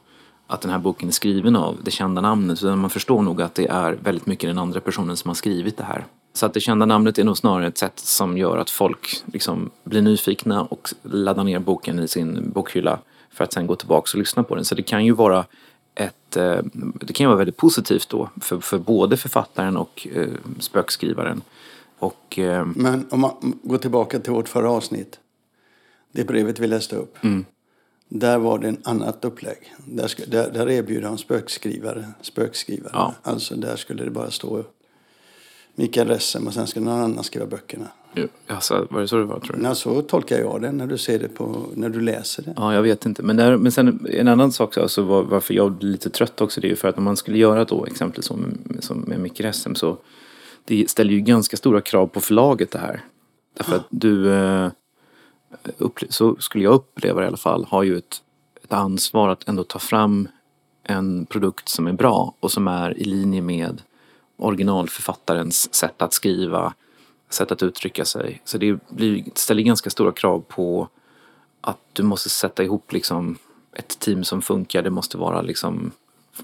att 0.48 0.62
den 0.62 0.72
här 0.72 0.80
boken 0.80 1.08
är 1.08 1.14
skriven 1.14 1.56
av 1.56 1.78
det 1.84 1.92
kända 1.92 2.22
namnet. 2.22 2.64
Utan 2.64 2.80
man 2.80 2.90
förstår 2.90 3.22
nog 3.22 3.42
att 3.42 3.56
det 3.56 3.68
är 3.68 3.98
väldigt 4.04 4.26
mycket 4.26 4.50
den 4.50 4.58
andra 4.58 4.80
personen 4.80 5.18
som 5.18 5.30
har 5.30 5.36
skrivit 5.36 5.78
det 5.78 5.84
här. 5.84 6.06
Så 6.34 6.46
att 6.46 6.54
det 6.54 6.60
kända 6.60 6.86
namnet 6.86 7.20
är 7.20 7.24
nog 7.24 7.38
snarare 7.38 7.68
ett 7.68 7.78
sätt 7.78 8.00
som 8.00 8.38
gör 8.38 8.58
att 8.58 8.70
folk 8.70 9.24
liksom 9.26 9.70
blir 9.84 10.02
nyfikna 10.02 10.64
och 10.64 10.90
laddar 11.04 11.44
ner 11.44 11.60
boken 11.60 12.00
i 12.00 12.08
sin 12.08 12.52
bokhylla 12.52 13.00
för 13.30 13.44
att 13.44 13.54
sen 13.54 13.68
gå 13.68 13.76
tillbaka 13.76 14.10
och 14.14 14.20
lyssna 14.20 14.44
på 14.44 14.56
den. 14.56 14.66
Så 14.66 14.76
det 14.76 14.84
kan 14.84 15.06
ju 15.06 15.12
vara 15.12 15.46
ett, 15.96 16.38
eh, 16.38 16.60
det 17.02 17.14
kan 17.14 17.24
ju 17.24 17.28
vara 17.28 17.38
väldigt 17.38 17.58
positivt 17.58 18.10
då 18.10 18.30
för, 18.42 18.60
för 18.60 18.78
både 18.78 19.18
författaren 19.18 19.78
och 19.78 20.08
eh, 20.16 20.28
spökskrivaren. 20.60 21.42
Och 22.00 22.40
eh, 22.40 22.66
Men 22.66 23.08
om 23.12 23.20
man 23.20 23.60
går 23.64 23.78
tillbaka 23.78 24.20
till 24.20 24.34
vårt 24.34 24.50
förra 24.50 24.72
avsnitt. 24.72 25.20
Det 26.12 26.24
brevet 26.24 26.60
vi 26.60 26.68
läste 26.68 26.96
upp. 26.96 27.18
Där 28.10 28.38
var 28.38 28.60
det 28.60 28.68
en 28.68 28.82
annat 28.84 29.26
upplägg. 29.26 29.74
Där, 29.86 30.12
där, 30.28 30.52
där 30.52 30.70
erbjuder 30.70 31.08
han 31.08 31.18
spökskrivare. 31.18 32.06
spökskrivare. 32.22 32.92
Ja. 32.94 33.14
Alltså 33.24 33.56
där 33.56 33.76
skulle 33.76 34.04
det 34.04 34.12
bara 34.12 34.32
stå 34.32 34.64
Mikael 35.76 36.08
Ressem 36.08 36.48
och 36.48 36.54
sen 36.54 36.68
skulle 36.68 36.86
någon 36.86 37.00
annan 37.00 37.24
skriva 37.24 37.46
böckerna. 37.46 37.88
alltså, 38.48 38.88
var 38.90 39.02
det 39.02 39.08
så 39.08 39.18
det 39.18 39.24
var 39.24 39.40
tror 39.40 39.56
du? 39.56 39.62
Nej, 39.62 39.76
så 39.76 40.02
tolkar 40.02 40.40
jag 40.40 40.62
det 40.62 40.72
när 40.72 40.88
du 40.88 40.98
ser 40.98 41.20
det 41.20 41.30
på, 41.30 41.66
när 41.74 41.90
du 41.90 42.02
läser 42.02 42.44
det. 42.44 42.54
Ja, 42.58 42.74
jag 42.74 42.82
vet 42.82 43.06
inte. 43.06 43.24
Men, 43.24 43.36
där, 43.36 43.58
men 43.58 43.72
sen 43.72 44.08
en 44.10 44.28
annan 44.28 44.52
sak 44.52 44.78
alltså, 44.78 45.02
var, 45.02 45.24
varför 45.24 45.54
jag 45.54 45.72
blir 45.72 45.90
lite 45.90 46.10
trött 46.10 46.42
också 46.42 46.62
det 46.62 46.68
är 46.68 46.70
ju 46.70 46.76
för 46.76 46.88
att 46.88 46.98
om 46.98 47.04
man 47.04 47.18
skulle 47.18 47.38
göra 47.38 47.66
då 47.66 47.86
exempelvis 47.86 48.26
som, 48.26 48.58
som 48.80 49.00
med 49.00 49.20
Micke 49.20 49.42
Ressem 49.42 49.76
så 49.76 49.98
det 50.66 50.90
ställer 50.90 51.12
ju 51.12 51.20
ganska 51.20 51.58
stora 51.58 51.82
krav 51.82 52.08
på 52.08 52.22
förlaget 52.22 52.72
det 52.72 52.80
här. 52.80 53.02
Därför 53.58 53.76
att 53.76 53.88
du, 53.90 54.34
eh, 54.34 54.70
så 56.10 56.36
skulle 56.36 56.64
jag 56.64 56.74
uppleva 56.74 57.20
det 57.20 57.26
i 57.26 57.28
alla 57.28 57.38
fall, 57.38 57.66
har 57.70 57.84
ju 57.84 57.98
ett, 57.98 58.22
ett 58.64 58.74
ansvar 58.74 59.30
att 59.30 59.48
ändå 59.48 59.64
ta 59.64 59.80
fram 59.80 60.28
en 60.84 61.26
produkt 61.26 61.70
som 61.70 61.88
är 61.88 61.94
bra 61.94 62.36
och 62.40 62.52
som 62.52 62.68
är 62.68 62.98
i 62.98 63.04
linje 63.04 63.42
med 63.42 63.82
originalförfattarens 64.38 65.74
sätt 65.74 66.02
att 66.02 66.14
skriva, 66.14 66.74
sätt 67.30 67.52
att 67.52 67.64
uttrycka 67.64 68.06
sig. 68.06 68.42
Så 68.46 68.58
det 68.58 68.80
blir, 68.90 69.24
ställer 69.36 69.64
ganska 69.64 69.90
stora 69.90 70.12
krav 70.12 70.44
på 70.48 70.88
att 71.62 71.80
du 71.94 72.04
måste 72.04 72.30
sätta 72.30 72.64
ihop 72.64 72.94
liksom 72.94 73.38
ett 73.74 74.00
team 74.00 74.24
som 74.24 74.42
funkar. 74.42 74.82
Det 74.82 74.90
måste 74.90 75.18
vara 75.18 75.42
liksom... 75.42 75.92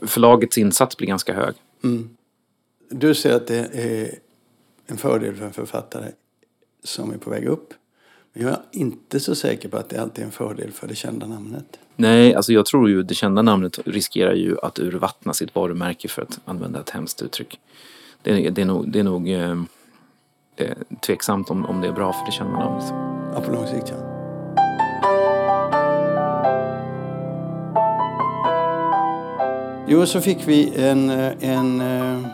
Förlagets 0.02 0.58
insats 0.58 0.98
blir 0.98 1.08
ganska 1.08 1.34
hög. 1.34 1.56
Mm. 1.84 2.10
Du 2.90 3.16
ser 3.16 3.36
att 3.36 3.48
det 3.48 3.70
är 3.74 4.20
en 4.88 4.98
fördel 4.98 5.36
för 5.36 5.46
en 5.46 5.54
författare 5.54 6.12
som 6.84 7.12
är 7.12 7.18
på 7.18 7.30
väg 7.30 7.46
upp. 7.46 7.74
Jag 8.42 8.50
är 8.52 8.58
inte 8.72 9.20
så 9.20 9.36
säker 9.36 9.70
på 9.70 9.78
att 9.78 9.90
det 9.90 9.98
alltid 10.02 10.22
är 10.22 10.26
en 10.26 10.32
fördel 10.32 10.72
för 10.72 10.88
det 10.88 10.96
kända 10.96 11.28
namnet. 11.28 11.80
Nej, 11.96 12.36
alltså 12.36 12.54
jag 12.54 12.66
tror 12.66 12.90
ju 12.90 13.04
det 13.04 13.14
kända 13.16 13.42
namnet 13.42 13.80
riskerar 13.86 14.34
ju 14.34 14.56
att 14.64 14.80
urvattna 14.80 15.34
sitt 15.34 15.56
varumärke 15.56 16.08
för 16.08 16.22
att 16.22 16.40
använda 16.46 16.80
ett 16.80 16.90
hemskt 16.90 17.22
uttryck. 17.22 17.60
Det, 18.22 18.32
är- 18.48 18.52
det 18.52 18.62
är 18.62 18.66
nog, 18.66 18.92
det 18.92 19.00
är 19.00 19.04
nog 19.04 19.30
eh, 19.30 19.52
eh, 20.56 20.78
tveksamt 21.06 21.50
om, 21.50 21.66
om 21.66 21.82
det 21.82 21.88
är 21.88 21.92
bra 21.92 22.14
för 22.14 22.26
det 22.26 22.32
kända 22.32 22.60
namnet. 22.60 22.84
Ja, 23.34 23.42
på 23.46 23.52
lång 23.52 23.68
sikt 23.68 23.90
ja. 23.90 24.06
Jo, 29.88 30.06
så 30.06 30.22
fick 30.22 30.48
vi 30.48 30.72
en, 30.76 31.10
eh, 31.10 31.34
en, 31.40 31.82
eh, 31.82 32.26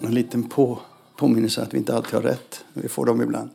en 0.00 0.14
liten 0.14 0.42
på, 0.48 0.78
påminnelse 1.16 1.62
att 1.62 1.74
vi 1.74 1.78
inte 1.78 1.94
alltid 1.96 2.14
har 2.14 2.22
rätt. 2.22 2.64
Vi 2.72 2.88
får 2.88 3.06
dem 3.06 3.22
ibland. 3.22 3.50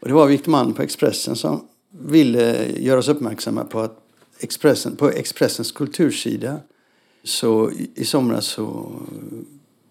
Och 0.00 0.08
det 0.08 0.14
var 0.14 0.26
Victor 0.26 0.52
Mann 0.52 0.74
på 0.74 0.82
Expressen 0.82 1.36
som 1.36 1.68
ville 1.90 2.72
göra 2.80 2.98
oss 2.98 3.08
uppmärksamma 3.08 3.64
på 3.64 3.80
att 3.80 4.04
Expressen, 4.40 4.96
på 4.96 5.10
Expressens 5.10 5.72
kultursida 5.72 6.60
så 7.24 7.70
i, 7.70 7.90
i 7.94 8.04
somras 8.04 8.46
så 8.46 8.92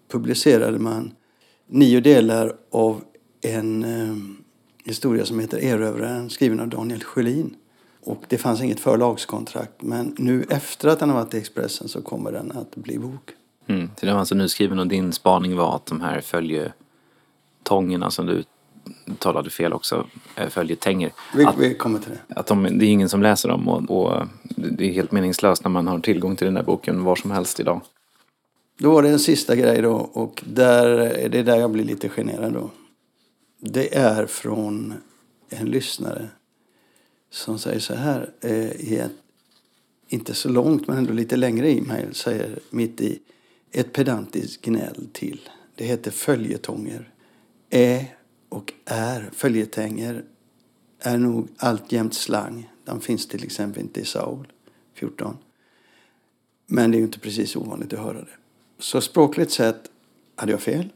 publicerade 0.08 0.78
man 0.78 1.10
nio 1.66 2.00
delar 2.00 2.52
av 2.70 3.04
en 3.40 3.84
eh, 3.84 4.16
historia 4.84 5.24
som 5.24 5.40
heter 5.40 5.58
Erövraren 5.64 6.30
skriven 6.30 6.60
av 6.60 6.68
Daniel 6.68 7.04
Sjölin. 7.04 7.56
Och 8.04 8.24
det 8.28 8.38
fanns 8.38 8.62
inget 8.62 8.80
förlagskontrakt 8.80 9.82
men 9.82 10.14
nu 10.18 10.44
efter 10.48 10.88
att 10.88 10.98
den 10.98 11.10
har 11.10 11.16
varit 11.16 11.34
i 11.34 11.38
Expressen 11.38 11.88
så 11.88 12.02
kommer 12.02 12.32
den 12.32 12.52
att 12.52 12.76
bli 12.76 12.98
bok. 12.98 13.30
Mm. 13.66 13.90
Så 13.96 14.06
den 14.06 14.14
var 14.14 14.20
alltså 14.20 14.34
nyskriven 14.34 14.78
och 14.78 14.86
din 14.86 15.12
spaning 15.12 15.56
var 15.56 15.76
att 15.76 15.86
de 15.86 16.00
här 16.00 16.20
följetongerna 16.20 18.10
som 18.10 18.26
du 18.26 18.44
talade 19.18 19.50
fel 19.50 19.72
också, 19.72 20.06
eh, 20.36 20.48
följetänger. 20.48 21.12
Vi, 21.34 21.44
Att, 21.44 21.58
vi 21.58 21.74
kommer 21.74 21.98
till 21.98 22.10
det. 22.10 22.34
att 22.34 22.46
de, 22.46 22.62
det 22.62 22.84
är 22.84 22.90
ingen 22.90 23.08
som 23.08 23.22
läser 23.22 23.48
dem 23.48 23.68
och, 23.68 23.90
och 23.90 24.26
det 24.56 24.88
är 24.88 24.92
helt 24.92 25.12
meningslöst 25.12 25.64
när 25.64 25.70
man 25.70 25.86
har 25.86 25.98
tillgång 25.98 26.36
till 26.36 26.44
den 26.44 26.54
där 26.54 26.62
boken 26.62 27.04
var 27.04 27.16
som 27.16 27.30
helst 27.30 27.60
idag. 27.60 27.80
Då 28.78 28.90
var 28.90 29.02
det 29.02 29.08
en 29.08 29.18
sista 29.18 29.56
grej 29.56 29.82
då 29.82 29.94
och 29.94 30.44
där, 30.46 30.88
det 31.28 31.38
är 31.38 31.44
där 31.44 31.56
jag 31.56 31.70
blir 31.70 31.84
lite 31.84 32.08
generad 32.08 32.52
då. 32.52 32.70
Det 33.60 33.96
är 33.96 34.26
från 34.26 34.94
en 35.48 35.66
lyssnare 35.66 36.28
som 37.30 37.58
säger 37.58 37.80
så 37.80 37.94
här 37.94 38.30
eh, 38.40 38.70
i 38.70 38.96
ett, 38.98 39.12
inte 40.08 40.34
så 40.34 40.48
långt 40.48 40.86
men 40.88 40.96
ändå 40.98 41.12
lite 41.12 41.36
längre 41.36 41.70
e-mail 41.70 42.14
säger 42.14 42.58
mitt 42.70 43.00
i 43.00 43.18
ett 43.72 43.92
pedantiskt 43.92 44.62
gnäll 44.64 45.08
till. 45.12 45.40
Det 45.74 45.84
heter 45.84 46.10
följetonger. 46.10 47.10
Är 47.70 48.04
och 48.48 48.72
är 48.84 49.30
följetänger 49.32 50.24
är 51.00 51.18
nog 51.18 51.48
alltjämt 51.56 52.14
slang. 52.14 52.70
Den 52.84 53.00
finns 53.00 53.28
till 53.28 53.44
exempel 53.44 53.82
inte 53.82 54.00
i 54.00 54.04
Saul 54.04 54.52
14. 54.94 55.36
Men 56.66 56.90
det 56.90 56.96
är 56.96 56.98
ju 56.98 57.04
inte 57.04 57.18
precis 57.18 57.56
ovanligt 57.56 57.92
att 57.92 57.98
höra 57.98 58.20
det. 58.20 58.36
Så 58.78 59.00
språkligt 59.00 59.50
sett 59.50 59.90
hade 60.36 60.52
jag 60.52 60.60
fel. 60.60 60.88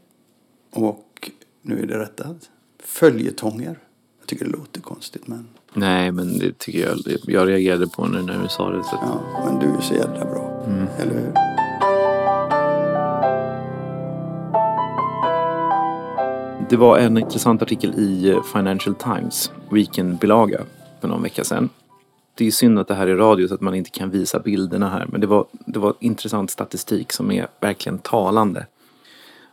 Och 0.71 1.31
nu 1.61 1.81
är 1.81 1.87
det 1.87 1.99
rättat. 1.99 2.49
Följetonger. 2.79 3.79
Jag 4.19 4.27
tycker 4.27 4.45
det 4.45 4.51
låter 4.51 4.81
konstigt 4.81 5.27
men... 5.27 5.47
Nej, 5.73 6.11
men 6.11 6.39
det 6.39 6.57
tycker 6.57 6.79
jag, 6.79 6.99
jag 7.23 7.47
reagerade 7.47 7.87
på 7.87 8.07
nu 8.07 8.21
när 8.21 8.43
du 8.43 8.49
sa 8.49 8.69
det. 8.69 8.83
Så 8.83 8.99
Ja, 9.01 9.45
men 9.45 9.59
du 9.59 9.77
är 9.77 9.81
så 9.81 9.93
jävla 9.93 10.25
bra. 10.25 10.65
Eller 10.99 11.13
hur? 11.13 11.52
Det 16.73 16.77
var 16.77 16.97
en 16.97 17.17
intressant 17.17 17.61
artikel 17.61 17.99
i 17.99 18.29
eh, 18.29 18.43
Financial 18.43 18.95
Times 18.95 19.51
weekendbilaga 19.69 20.61
för 21.01 21.07
någon 21.07 21.23
vecka 21.23 21.43
sedan. 21.43 21.69
Det 22.35 22.47
är 22.47 22.51
synd 22.51 22.79
att 22.79 22.87
det 22.87 22.93
här 22.93 23.07
är 23.07 23.15
radio 23.15 23.47
så 23.47 23.53
att 23.53 23.61
man 23.61 23.75
inte 23.75 23.89
kan 23.89 24.09
visa 24.09 24.39
bilderna 24.39 24.89
här. 24.89 25.05
Men 25.09 25.21
det 25.21 25.27
var, 25.27 25.45
det 25.65 25.79
var 25.79 25.93
intressant 25.99 26.51
statistik 26.51 27.11
som 27.11 27.31
är 27.31 27.47
verkligen 27.59 27.97
talande. 27.97 28.65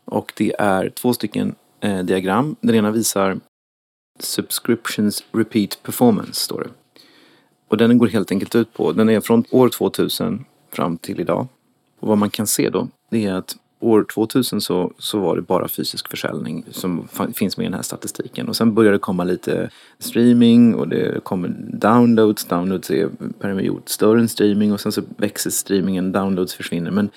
Och 0.05 0.33
det 0.37 0.55
är 0.59 0.91
två 0.91 1.13
stycken 1.13 1.55
eh, 1.81 1.99
diagram. 1.99 2.57
Den 2.61 2.75
ena 2.75 2.91
visar 2.91 3.41
Subscriptions 4.21 5.25
Repeat 5.33 5.83
Performance, 5.83 6.35
står 6.35 6.61
det. 6.61 6.71
Och 7.69 7.77
den 7.77 7.99
går 7.99 8.07
helt 8.07 8.33
enkelt 8.33 8.55
ut 8.55 8.75
på, 8.75 8.93
den 8.93 9.09
är 9.09 9.21
från 9.21 9.45
år 9.51 9.69
2000 9.69 10.45
fram 10.73 10.97
till 10.97 11.21
idag. 11.21 11.47
Och 12.01 12.09
vad 12.09 12.19
man 12.19 12.31
kan 12.31 12.47
se 12.47 12.71
då, 12.71 12.89
det 13.11 13.27
är 13.27 13.35
att 13.35 13.57
år 13.81 14.05
2000 14.05 14.61
så, 14.61 14.93
så 14.99 15.19
var 15.19 15.37
det 15.37 15.43
bara 15.43 15.69
fysisk 15.69 16.11
försäljning 16.11 16.65
som 16.71 17.09
finns 17.35 17.57
med 17.57 17.65
i 17.65 17.67
den 17.67 17.75
här 17.75 17.83
statistiken. 17.83 18.49
Och 18.49 18.57
sen 18.57 18.75
började 18.75 18.97
det 18.97 19.01
komma 19.01 19.25
lite 19.25 19.71
streaming 19.99 20.75
och 20.75 20.89
det 20.89 21.25
kommer 21.25 21.49
downloads. 21.73 22.45
Downloads 22.45 22.91
är 22.91 23.09
per 23.39 23.55
period 23.55 23.83
större 23.87 24.21
än 24.21 24.29
streaming 24.29 24.73
och 24.73 24.81
sen 24.81 24.93
så 24.93 25.03
växer 25.17 25.51
streamingen, 25.51 26.13
downloads 26.13 26.55
försvinner. 26.55 26.91
Men 26.91 27.11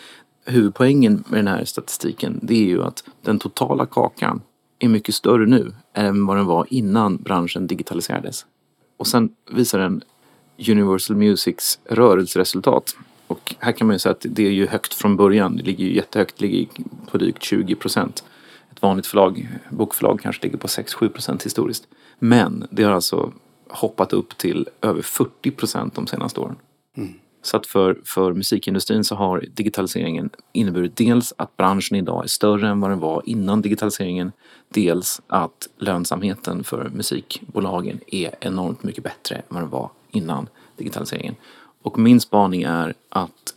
huvudpoängen 0.46 1.24
med 1.27 1.39
den 1.39 1.48
här 1.48 1.65
statistiken 1.65 2.39
det 2.41 2.55
är 2.55 2.65
ju 2.65 2.84
att 2.84 3.03
den 3.22 3.39
totala 3.39 3.86
kakan 3.86 4.41
är 4.79 4.88
mycket 4.88 5.15
större 5.15 5.46
nu 5.46 5.72
än 5.93 6.25
vad 6.25 6.38
den 6.38 6.46
var 6.46 6.67
innan 6.70 7.17
branschen 7.17 7.67
digitaliserades. 7.67 8.46
Och 8.98 9.08
sen 9.08 9.29
visar 9.51 9.79
den 9.79 10.01
Universal 10.70 11.17
Musics 11.17 11.79
rörelseresultat. 11.86 12.96
Och 13.27 13.56
här 13.60 13.72
kan 13.72 13.88
man 13.88 13.96
ju 13.96 14.00
säga 14.00 14.12
att 14.12 14.25
det 14.30 14.48
är 14.48 14.51
ju 14.51 14.68
högt 14.68 14.94
från 14.94 15.15
början. 15.15 15.58
Det 15.58 15.63
ligger 15.63 15.86
ju 15.86 15.96
jättehögt, 15.96 16.36
det 16.38 16.46
ligger 16.46 16.68
på 17.12 17.18
drygt 17.18 17.44
20 17.44 17.75
procent. 17.75 18.24
Ett 18.72 18.82
vanligt 18.82 19.08
förlag, 19.08 19.50
bokförlag 19.70 20.20
kanske 20.22 20.44
ligger 20.44 20.58
på 20.58 20.68
6-7 20.68 21.10
procent 21.10 21.46
historiskt. 21.46 21.88
Men 22.20 22.68
det 22.72 22.84
har 22.84 22.92
alltså 22.92 23.34
hoppat 23.70 24.13
upp 24.13 24.38
till 24.38 24.70
över 24.82 25.01
40 25.01 25.51
procent 25.51 25.96
de 25.96 26.08
senaste 26.08 26.39
åren. 26.39 26.56
Så 27.42 27.58
att 27.58 27.68
för, 27.68 28.01
för 28.06 28.34
musikindustrin 28.34 29.03
så 29.03 29.15
har 29.15 29.46
digitaliseringen 29.53 30.30
inneburit 30.51 30.96
dels 30.96 31.34
att 31.38 31.58
branschen 31.58 31.98
idag 31.98 32.24
är 32.24 32.27
större 32.27 32.70
än 32.70 32.80
vad 32.80 32.92
den 32.92 33.00
var 33.00 33.22
innan 33.25 33.62
digitaliseringen. 33.62 34.32
Dels 34.70 35.22
att 35.27 35.70
lönsamheten 35.77 36.63
för 36.63 36.89
musikbolagen 36.94 38.00
är 38.08 38.36
enormt 38.39 38.84
mycket 38.84 39.03
bättre 39.03 39.36
än 39.36 39.44
vad 39.50 39.62
den 39.62 39.70
var 39.70 39.89
innan 40.12 40.48
digitaliseringen. 40.77 41.36
Och 41.84 42.00
min 42.00 42.22
spaning 42.22 42.63
är 42.63 42.94
att 43.10 43.54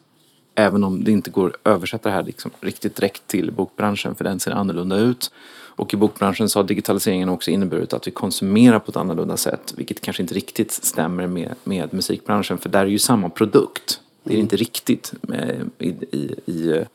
även 0.55 0.85
om 0.85 1.05
det 1.05 1.11
inte 1.11 1.31
går 1.31 1.49
att 1.49 1.67
översätta 1.67 2.09
det 2.09 2.15
här 2.15 2.23
liksom 2.23 2.51
riktigt 2.61 2.97
direkt 2.97 3.27
till 3.27 3.53
bokbranschen 3.53 4.15
för 4.15 4.25
den 4.25 4.41
ser 4.41 4.51
annorlunda 4.51 4.97
ut. 4.97 5.31
Och 5.77 5.95
i 5.95 5.97
bokbranschen 5.97 6.49
så 6.49 6.59
har 6.59 6.65
digitaliseringen 6.65 7.29
också 7.29 7.51
inneburit 7.51 7.93
att 7.93 8.07
vi 8.07 8.11
konsumerar 8.11 8.79
på 8.79 8.91
ett 8.91 8.97
annorlunda 8.97 9.37
sätt 9.37 9.75
vilket 9.77 10.01
kanske 10.01 10.23
inte 10.23 10.35
riktigt 10.35 10.73
stämmer 10.73 11.27
med, 11.27 11.55
med 11.65 11.95
musikbranschen 11.95 12.59
för 12.59 12.69
där 12.69 12.81
är 12.81 12.87
ju 12.87 12.99
samma 12.99 13.29
produkt. 13.29 14.01
Det 14.25 14.35
är 14.35 14.39
inte 14.39 14.57
riktigt 14.57 15.15
med, 15.21 15.71
i, 15.79 15.89
i, 15.89 16.35
i 16.47 16.71
eh, 16.71 16.87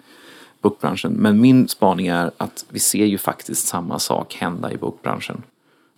bokbranschen. 0.62 1.14
Men 1.14 1.42
min 1.42 1.68
spaning 1.68 2.08
är 2.08 2.32
att 2.38 2.66
vi 2.70 2.80
ser 2.80 3.06
ju 3.06 3.18
faktiskt 3.18 3.68
samma 3.68 4.00
sak 4.00 4.34
hända 4.34 4.72
i 4.72 4.78
bokbranschen. 4.78 5.44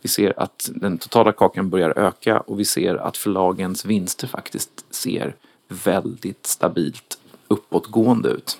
Vi 0.03 0.10
ser 0.10 0.33
att 0.39 0.69
den 0.75 0.98
totala 0.98 1.31
kakan 1.31 1.69
börjar 1.69 1.98
öka 1.98 2.39
och 2.39 2.60
vi 2.60 2.65
ser 2.65 2.95
att 2.95 3.17
förlagens 3.17 3.86
vinster 3.86 4.27
faktiskt 4.27 4.86
ser 4.89 5.36
väldigt 5.67 6.45
stabilt 6.45 7.17
uppåtgående 7.48 8.29
ut. 8.29 8.60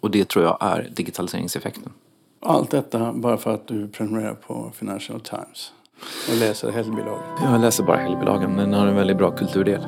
Och 0.00 0.10
det 0.10 0.28
tror 0.28 0.44
jag 0.44 0.56
är 0.60 0.90
digitaliseringseffekten. 0.96 1.92
Allt 2.40 2.70
detta 2.70 3.12
bara 3.12 3.36
för 3.36 3.54
att 3.54 3.68
du 3.68 3.88
prenumererar 3.88 4.34
på 4.34 4.72
Financial 4.74 5.20
Times 5.20 5.72
och 6.30 6.36
läser 6.36 6.70
helgbilagan. 6.70 7.52
Jag 7.52 7.60
läser 7.60 7.84
bara 7.84 7.96
helgbilagan, 7.96 8.56
den 8.56 8.72
har 8.72 8.86
en 8.86 8.96
väldigt 8.96 9.18
bra 9.18 9.30
kulturdel. 9.30 9.86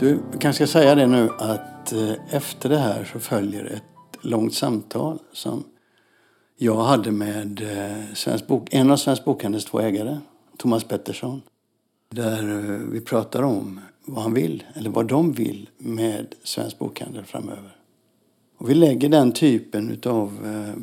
Du 0.00 0.22
kanske 0.40 0.66
ska 0.66 0.78
säga 0.78 0.94
det 0.94 1.06
nu 1.06 1.28
att 1.38 1.92
eh, 1.92 2.12
efter 2.30 2.68
det 2.68 2.78
här 2.78 3.04
så 3.12 3.20
följer 3.20 3.64
ett 3.64 3.91
långt 4.22 4.54
samtal 4.54 5.18
som 5.32 5.64
jag 6.56 6.76
hade 6.76 7.10
med 7.12 7.62
eh, 7.62 8.14
Svensk 8.14 8.46
Bok, 8.46 8.68
en 8.70 8.90
av 8.90 8.96
Svensk 8.96 9.24
Bokhandels 9.24 9.64
två 9.64 9.80
ägare, 9.80 10.18
Thomas 10.56 10.84
Pettersson. 10.84 11.42
Där 12.10 12.48
eh, 12.48 12.78
vi 12.78 13.00
pratar 13.00 13.42
om 13.42 13.80
vad 14.04 14.22
han 14.22 14.34
vill, 14.34 14.64
eller 14.74 14.90
vad 14.90 15.06
de 15.06 15.32
vill 15.32 15.70
med 15.78 16.34
Svensk 16.42 16.78
Bokhandel 16.78 17.24
framöver. 17.24 17.76
Och 18.58 18.70
vi 18.70 18.74
lägger 18.74 19.08
den 19.08 19.32
typen 19.32 20.00
av 20.06 20.46
eh, 20.46 20.82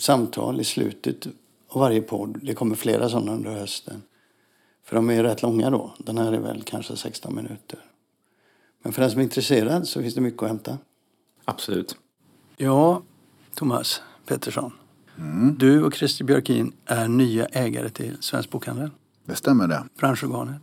samtal 0.00 0.60
i 0.60 0.64
slutet 0.64 1.26
av 1.68 1.80
varje 1.80 2.02
podd. 2.02 2.38
Det 2.42 2.54
kommer 2.54 2.74
flera 2.74 3.08
sådana 3.08 3.32
under 3.32 3.50
hösten. 3.50 4.02
För 4.84 4.96
de 4.96 5.10
är 5.10 5.14
ju 5.14 5.22
rätt 5.22 5.42
långa 5.42 5.70
då. 5.70 5.94
Den 5.98 6.18
här 6.18 6.32
är 6.32 6.40
väl 6.40 6.62
kanske 6.62 6.96
16 6.96 7.34
minuter. 7.34 7.78
Men 8.82 8.92
för 8.92 9.02
den 9.02 9.10
som 9.10 9.20
är 9.20 9.24
intresserad 9.24 9.88
så 9.88 10.02
finns 10.02 10.14
det 10.14 10.20
mycket 10.20 10.42
att 10.42 10.48
hämta. 10.48 10.78
Absolut. 11.44 11.96
Ja, 12.56 13.02
Thomas 13.54 14.02
Pettersson. 14.26 14.72
Du 15.56 15.82
och 15.82 15.94
Christer 15.94 16.24
Björkin 16.24 16.72
är 16.86 17.08
nya 17.08 17.46
ägare 17.46 17.88
till 17.88 18.16
Svensk 18.20 18.50
Bokhandel, 18.50 18.90
Det 19.24 19.34
stämmer 19.36 19.68
det. 19.68 19.84
branschorganet. 19.98 20.62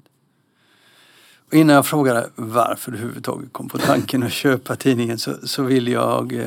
Innan 1.51 1.75
jag 1.75 1.85
frågar 1.85 2.27
varför 2.35 2.91
du 2.91 2.97
överhuvudtaget 2.97 3.53
kom 3.53 3.69
på 3.69 3.77
tanken 3.77 4.23
att 4.23 4.31
köpa 4.31 4.75
tidningen 4.75 5.19
så, 5.19 5.33
så 5.43 5.63
vill 5.63 5.87
jag 5.87 6.33
uh, 6.33 6.43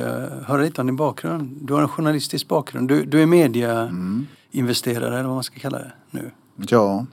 höra 0.46 0.62
lite 0.62 0.80
om 0.80 0.86
din 0.86 0.96
bakgrund. 0.96 1.58
Du 1.60 1.74
har 1.74 1.82
en 1.82 1.88
journalistisk 1.88 2.48
bakgrund. 2.48 2.88
Du, 2.88 3.04
du 3.04 3.22
är 3.22 3.26
mediainvesterare 3.26 5.06
mm. 5.06 5.18
eller 5.18 5.28
vad 5.28 5.34
man 5.34 5.44
ska 5.44 5.58
kalla 5.58 5.78
det 5.78 5.92
nu. 6.10 6.30
Ja, 6.56 7.06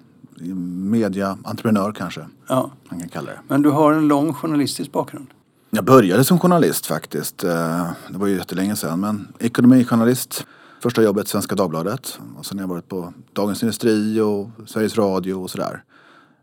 mediaentreprenör 0.90 1.92
kanske 1.92 2.26
ja. 2.48 2.72
man 2.90 3.00
kan 3.00 3.10
kalla 3.10 3.32
det. 3.32 3.40
Men 3.48 3.62
du 3.62 3.70
har 3.70 3.94
en 3.94 4.08
lång 4.08 4.34
journalistisk 4.34 4.92
bakgrund. 4.92 5.28
Jag 5.72 5.86
började 5.86 6.24
som 6.24 6.40
journalist 6.40 6.86
faktiskt. 6.86 7.44
Eh, 7.44 7.92
det 8.10 8.18
var 8.18 8.28
ju 8.28 8.36
jättelänge 8.38 8.76
sedan. 8.76 9.00
Men 9.00 9.28
ekonomijournalist. 9.40 10.46
Första 10.84 11.04
jobbet 11.04 11.28
Svenska 11.28 11.56
Dagbladet. 11.56 12.20
Och 12.38 12.46
sen 12.46 12.58
har 12.58 12.64
jag 12.64 12.70
varit 12.70 12.88
på 12.88 13.14
Dagens 13.34 13.64
Industri 13.64 14.20
och 14.20 14.50
Sveriges 14.66 14.98
Radio 14.98 15.34
och 15.34 15.50
sådär. 15.50 15.84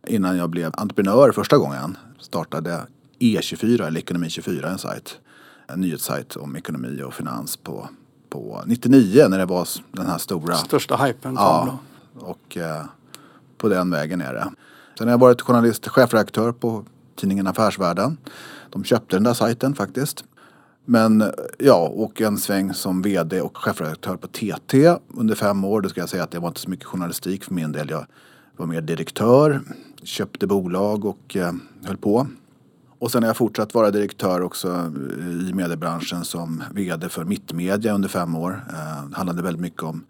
Innan 0.07 0.37
jag 0.37 0.51
blev 0.51 0.73
entreprenör 0.75 1.33
första 1.33 1.59
gången. 1.59 1.97
Startade 2.21 2.81
E24 3.19 3.87
eller 3.87 4.01
Ekonomi 4.01 4.31
24 4.31 4.71
en 4.71 4.79
sajt. 4.79 5.19
En 5.67 5.81
nyhetssajt 5.81 6.37
om 6.37 6.57
ekonomi 6.57 7.03
och 7.03 7.15
finans 7.15 7.57
på, 7.57 7.89
på 8.31 8.63
99 8.67 9.29
när 9.29 9.39
det 9.39 9.47
var 9.47 9.69
den 9.93 10.07
här 10.07 10.19
stora. 10.19 10.55
Största 10.55 10.97
hypen. 10.97 11.35
Ja. 11.35 11.79
Och 12.19 12.57
eh, 12.57 12.85
på 13.59 13.69
den 13.69 13.91
vägen 13.91 14.21
är 14.21 14.35
det. 14.35 14.51
Sen 14.99 15.07
har 15.07 15.13
jag 15.13 15.19
varit 15.19 15.41
journalist, 15.41 15.89
chefredaktör 15.89 16.53
på 16.53 16.85
tidningen 17.17 17.47
Affärsvärlden. 17.47 18.17
De 18.71 18.85
köpte 18.85 19.17
den 19.17 19.23
där 19.23 19.35
sajten 19.35 19.75
faktiskt. 19.75 20.25
Men 20.85 21.33
ja, 21.59 21.89
och 21.89 22.21
en 22.21 22.39
sväng 22.39 22.75
som 22.75 23.03
VD 23.03 23.41
och 23.41 23.57
chefredaktör 23.57 24.17
på 24.17 24.27
TT 24.27 24.97
under 25.09 25.35
fem 25.35 25.65
år. 25.65 25.81
Då 25.81 25.89
ska 25.89 26.01
jag 26.01 26.09
säga 26.09 26.23
att 26.23 26.31
det 26.31 26.39
var 26.39 26.49
inte 26.49 26.61
så 26.61 26.71
mycket 26.71 26.87
journalistik 26.87 27.45
för 27.45 27.55
min 27.55 27.73
del. 27.73 27.91
Jag 27.91 28.07
var 28.57 28.67
mer 28.67 28.81
direktör, 28.81 29.61
köpte 30.03 30.47
bolag 30.47 31.05
och 31.05 31.37
eh, 31.37 31.53
höll 31.85 31.97
på. 31.97 32.27
Och 32.99 33.13
sen 33.13 33.23
har 33.23 33.29
jag 33.29 33.37
fortsatt 33.37 33.75
vara 33.75 33.91
direktör 33.91 34.43
också 34.43 34.69
eh, 35.19 35.49
i 35.49 35.53
mediebranschen 35.55 36.25
som 36.25 36.63
VD 36.75 37.09
för 37.09 37.25
Mittmedia 37.25 37.95
under 37.95 38.09
fem 38.09 38.35
år. 38.35 38.65
Eh, 38.69 39.09
det 39.09 39.17
handlade 39.17 39.43
väldigt 39.43 39.63
mycket 39.63 39.83
om 39.83 40.05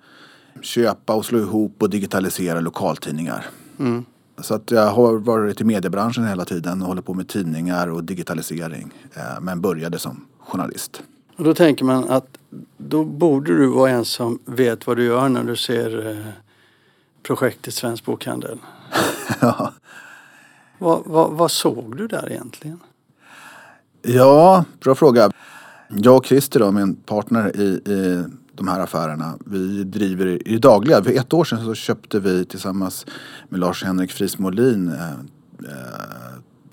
köpa 0.63 1.15
och 1.15 1.25
slå 1.25 1.39
ihop 1.39 1.83
och 1.83 1.91
digitalisera 1.91 2.61
lokaltidningar. 2.61 3.47
Mm. 3.79 4.05
Så 4.39 4.55
att 4.55 4.71
jag 4.71 4.87
har 4.87 5.15
varit 5.19 5.61
i 5.61 5.65
mediebranschen 5.65 6.27
hela 6.27 6.45
tiden 6.45 6.83
och 6.83 6.89
håller 6.89 7.03
på 7.03 7.15
med 7.15 7.29
tidningar 7.29 7.89
och 7.89 8.05
digitalisering. 8.05 8.93
Eh, 9.15 9.41
men 9.41 9.61
började 9.61 9.99
som 9.99 10.25
journalist. 10.39 11.03
Och 11.37 11.45
då 11.45 11.55
tänker 11.55 11.85
man 11.85 12.09
att 12.09 12.39
då 12.77 13.05
borde 13.05 13.57
du 13.57 13.67
vara 13.67 13.91
en 13.91 14.05
som 14.05 14.39
vet 14.45 14.87
vad 14.87 14.97
du 14.97 15.05
gör 15.05 15.29
när 15.29 15.45
du 15.45 15.57
ser 15.57 16.11
eh, 16.11 16.33
projektet 17.23 17.75
Svensk 17.75 18.05
Bokhandel. 18.05 18.59
ja. 19.41 19.73
Vad, 20.79 21.03
vad, 21.07 21.31
vad, 21.31 21.51
såg 21.51 21.97
du 21.97 22.07
där 22.07 22.33
egentligen? 22.33 22.81
Ja, 24.03 24.65
bra 24.81 24.95
fråga. 24.95 25.31
Jag 25.89 26.17
och 26.17 26.27
Christer 26.27 26.61
då, 26.61 26.73
min 26.73 26.95
partner 26.95 27.57
i, 27.57 27.65
i 27.65 28.25
de 28.57 28.69
här 28.69 28.81
affärerna. 28.81 29.39
Vi 29.45 29.85
driver 29.85 30.27
i 30.27 30.53
det 30.53 30.59
dagliga. 30.59 31.05
För 31.05 31.11
ett 31.11 31.33
år 31.33 31.45
sedan 31.45 31.65
så 31.65 31.75
köpte 31.75 32.21
vi 32.21 32.45
tillsammans 32.45 33.07
med 33.49 33.61
Lars-Henrik 33.61 34.13
Friis 34.13 34.39
Molin 34.39 34.89
eh, 34.89 35.11
eh, 35.11 35.17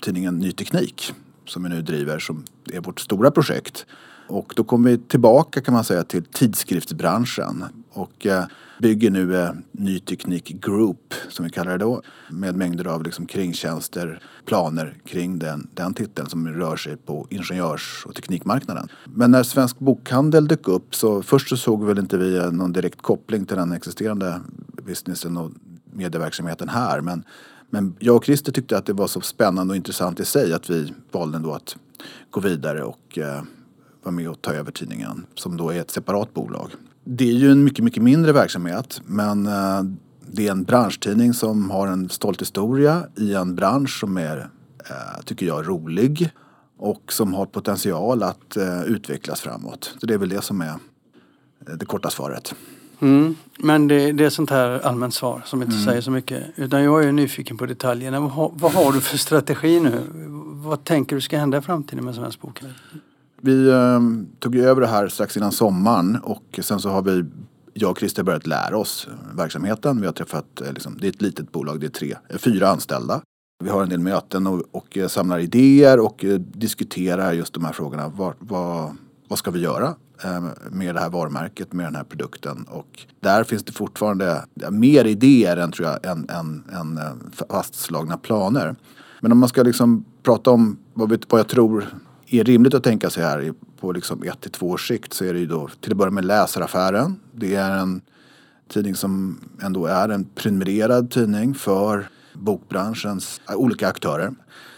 tidningen 0.00 0.38
Ny 0.38 0.52
Teknik 0.52 1.14
som 1.46 1.62
vi 1.62 1.68
nu 1.68 1.82
driver 1.82 2.18
som 2.18 2.44
är 2.72 2.80
vårt 2.80 3.00
stora 3.00 3.30
projekt. 3.30 3.86
Och 4.28 4.52
då 4.56 4.64
kommer 4.64 4.90
vi 4.90 4.98
tillbaka 4.98 5.60
kan 5.60 5.74
man 5.74 5.84
säga 5.84 6.04
till 6.04 6.24
tidskriftsbranschen 6.24 7.64
och 7.94 8.26
eh, 8.26 8.44
bygger 8.78 9.10
nu 9.10 9.36
eh, 9.36 9.50
Ny 9.72 9.98
Teknik 9.98 10.48
Group 10.48 11.14
som 11.28 11.44
vi 11.44 11.50
kallar 11.50 11.72
det 11.72 11.78
då 11.78 12.02
med 12.30 12.56
mängder 12.56 12.84
av 12.84 13.02
liksom 13.02 13.26
kringtjänster, 13.26 14.20
planer 14.44 14.96
kring 15.04 15.38
den, 15.38 15.68
den 15.74 15.94
titeln 15.94 16.28
som 16.28 16.48
rör 16.48 16.76
sig 16.76 16.96
på 16.96 17.26
ingenjörs 17.30 18.04
och 18.06 18.14
teknikmarknaden. 18.14 18.88
Men 19.04 19.30
när 19.30 19.42
Svensk 19.42 19.78
Bokhandel 19.78 20.48
dök 20.48 20.68
upp 20.68 20.94
så 20.94 21.22
först 21.22 21.48
så 21.48 21.56
såg 21.56 21.84
väl 21.84 21.98
inte 21.98 22.18
vi 22.18 22.36
eh, 22.36 22.52
någon 22.52 22.72
direkt 22.72 23.02
koppling 23.02 23.46
till 23.46 23.56
den 23.56 23.72
existerande 23.72 24.40
businessen 24.86 25.36
och 25.36 25.50
medieverksamheten 25.92 26.68
här 26.68 27.00
men 27.00 27.24
men 27.70 27.96
jag 27.98 28.16
och 28.16 28.24
Christer 28.24 28.52
tyckte 28.52 28.78
att 28.78 28.86
det 28.86 28.92
var 28.92 29.06
så 29.06 29.20
spännande 29.20 29.72
och 29.72 29.76
intressant 29.76 30.20
i 30.20 30.24
sig 30.24 30.52
att 30.52 30.70
vi 30.70 30.92
valde 31.12 31.36
ändå 31.36 31.52
att 31.52 31.76
gå 32.30 32.40
vidare 32.40 32.82
och 32.82 33.18
eh, 33.18 33.42
vara 34.02 34.12
med 34.14 34.28
och 34.28 34.42
ta 34.42 34.52
över 34.52 34.72
tidningen 34.72 35.26
som 35.34 35.56
då 35.56 35.70
är 35.70 35.80
ett 35.80 35.90
separat 35.90 36.34
bolag. 36.34 36.70
Det 37.04 37.28
är 37.28 37.32
ju 37.32 37.52
en 37.52 37.64
mycket, 37.64 37.84
mycket 37.84 38.02
mindre 38.02 38.32
verksamhet 38.32 39.00
men 39.04 39.46
eh, 39.46 39.82
det 40.20 40.46
är 40.46 40.50
en 40.50 40.64
branschtidning 40.64 41.34
som 41.34 41.70
har 41.70 41.86
en 41.86 42.08
stolt 42.08 42.40
historia 42.40 43.06
i 43.16 43.34
en 43.34 43.54
bransch 43.54 44.00
som 44.00 44.16
är, 44.16 44.48
eh, 44.90 45.22
tycker 45.24 45.46
jag, 45.46 45.68
rolig 45.68 46.30
och 46.78 47.12
som 47.12 47.34
har 47.34 47.46
potential 47.46 48.22
att 48.22 48.56
eh, 48.56 48.82
utvecklas 48.82 49.40
framåt. 49.40 49.94
Så 50.00 50.06
det 50.06 50.14
är 50.14 50.18
väl 50.18 50.28
det 50.28 50.42
som 50.42 50.60
är 50.60 50.74
det 51.78 51.86
korta 51.86 52.10
svaret. 52.10 52.54
Mm, 53.00 53.36
men 53.58 53.88
det, 53.88 54.12
det, 54.12 54.24
är 54.24 54.30
sånt 54.30 54.50
här 54.50 54.86
allmänt 54.86 55.14
svar 55.14 55.42
som 55.46 55.62
inte 55.62 55.74
mm. 55.74 55.84
säger 55.84 56.00
så 56.00 56.10
mycket. 56.10 56.42
Utan 56.56 56.82
jag 56.82 57.04
är 57.04 57.12
nyfiken 57.12 57.56
på 57.56 57.66
detaljerna. 57.66 58.20
Vad 58.20 58.30
har, 58.30 58.52
vad 58.54 58.72
har 58.72 58.92
du 58.92 59.00
för 59.00 59.18
strategi 59.18 59.80
nu? 59.80 60.02
Vad 60.64 60.84
tänker 60.84 61.16
du 61.16 61.22
ska 61.22 61.38
hända 61.38 61.58
i 61.58 61.60
framtiden 61.60 62.04
med 62.04 62.14
Svensk 62.14 62.40
Bokhandel? 62.40 62.76
Vi 63.44 63.70
eh, 63.70 64.00
tog 64.38 64.56
över 64.56 64.80
det 64.80 64.86
här 64.86 65.08
strax 65.08 65.36
innan 65.36 65.52
sommaren 65.52 66.16
och 66.22 66.60
sen 66.62 66.80
så 66.80 66.88
har 66.88 67.02
vi 67.02 67.24
jag 67.74 67.90
och 67.90 67.98
Christer 67.98 68.22
börjat 68.22 68.46
lära 68.46 68.78
oss 68.78 69.08
eh, 69.10 69.36
verksamheten. 69.36 70.00
Vi 70.00 70.06
har 70.06 70.12
träffat, 70.12 70.60
eh, 70.60 70.72
liksom, 70.72 70.96
det 71.00 71.06
är 71.06 71.10
ett 71.10 71.22
litet 71.22 71.52
bolag, 71.52 71.80
det 71.80 71.86
är 71.86 71.90
tre, 71.90 72.14
eh, 72.28 72.38
fyra 72.38 72.68
anställda. 72.68 73.20
Vi 73.64 73.70
har 73.70 73.82
en 73.82 73.88
del 73.88 73.98
möten 74.00 74.46
och, 74.46 74.62
och 74.70 74.98
eh, 74.98 75.08
samlar 75.08 75.38
idéer 75.38 76.00
och 76.00 76.24
eh, 76.24 76.38
diskuterar 76.38 77.32
just 77.32 77.54
de 77.54 77.64
här 77.64 77.72
frågorna. 77.72 78.08
Vad, 78.08 78.34
var, 78.38 78.92
vad 79.28 79.38
ska 79.38 79.50
vi 79.50 79.60
göra 79.60 79.94
ehm, 80.22 80.48
med 80.70 80.94
det 80.94 81.00
här 81.00 81.10
varumärket, 81.10 81.72
med 81.72 81.86
den 81.86 81.96
här 81.96 82.04
produkten? 82.04 82.64
Och 82.70 83.06
där 83.20 83.44
finns 83.44 83.64
det 83.64 83.72
fortfarande 83.72 84.44
mer 84.70 85.04
idéer 85.04 85.56
än, 85.56 85.72
tror 85.72 85.88
jag, 85.88 86.06
än, 86.06 86.30
än, 86.30 86.64
än 86.72 87.00
fastslagna 87.48 88.16
planer. 88.16 88.76
Men 89.20 89.32
om 89.32 89.38
man 89.38 89.48
ska 89.48 89.62
liksom 89.62 90.04
prata 90.22 90.50
om 90.50 90.76
vad, 90.94 91.10
vi, 91.10 91.18
vad 91.28 91.40
jag 91.40 91.48
tror 91.48 91.84
är 92.30 92.44
rimligt 92.44 92.74
att 92.74 92.84
tänka 92.84 93.10
sig 93.10 93.22
här 93.22 93.52
på 93.80 93.92
liksom 93.92 94.22
ett 94.22 94.40
till 94.40 94.50
två 94.50 94.68
års 94.68 94.88
sikt 94.88 95.12
så 95.12 95.24
är 95.24 95.32
det 95.32 95.38
ju 95.38 95.46
då 95.46 95.68
till 95.80 95.92
att 95.92 95.98
börja 95.98 96.10
med 96.10 96.24
läsaraffären. 96.24 97.20
Det 97.32 97.54
är 97.54 97.70
en 97.70 98.00
tidning 98.68 98.94
som 98.94 99.40
ändå 99.62 99.86
är 99.86 100.08
en 100.08 100.24
prenumererad 100.24 101.10
tidning 101.10 101.54
för 101.54 102.08
bokbranschens 102.32 103.40
olika 103.54 103.88
aktörer. 103.88 104.34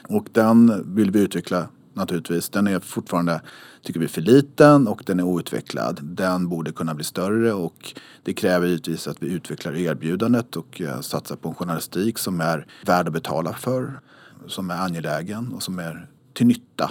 Och 0.09 0.27
den 0.33 0.85
vill 0.95 1.11
vi 1.11 1.21
utveckla 1.21 1.69
naturligtvis. 1.95 2.49
Den 2.49 2.67
är 2.67 2.81
fortfarande, 2.81 3.41
tycker 3.83 4.01
vi, 4.01 4.09
för 4.09 4.21
liten 4.21 4.89
och 4.89 5.03
den 5.07 5.21
är 5.21 5.25
outvecklad. 5.25 6.01
Den 6.03 6.49
borde 6.49 6.73
kunna 6.73 6.95
bli 6.95 7.05
större 7.05 7.53
och 7.53 7.95
det 8.23 8.33
kräver 8.35 8.67
givetvis 8.67 9.09
att 9.09 9.23
vi 9.23 9.33
utvecklar 9.33 9.77
erbjudandet 9.77 10.57
och 10.57 10.81
eh, 10.81 11.01
satsar 11.01 11.37
på 11.37 11.49
en 11.49 11.55
journalistik 11.55 12.19
som 12.19 12.41
är 12.41 12.67
värd 12.87 13.07
att 13.07 13.13
betala 13.13 13.53
för. 13.53 14.01
Som 14.47 14.71
är 14.71 14.77
angelägen 14.77 15.53
och 15.53 15.63
som 15.63 15.79
är 15.79 16.07
till 16.35 16.47
nytta 16.47 16.91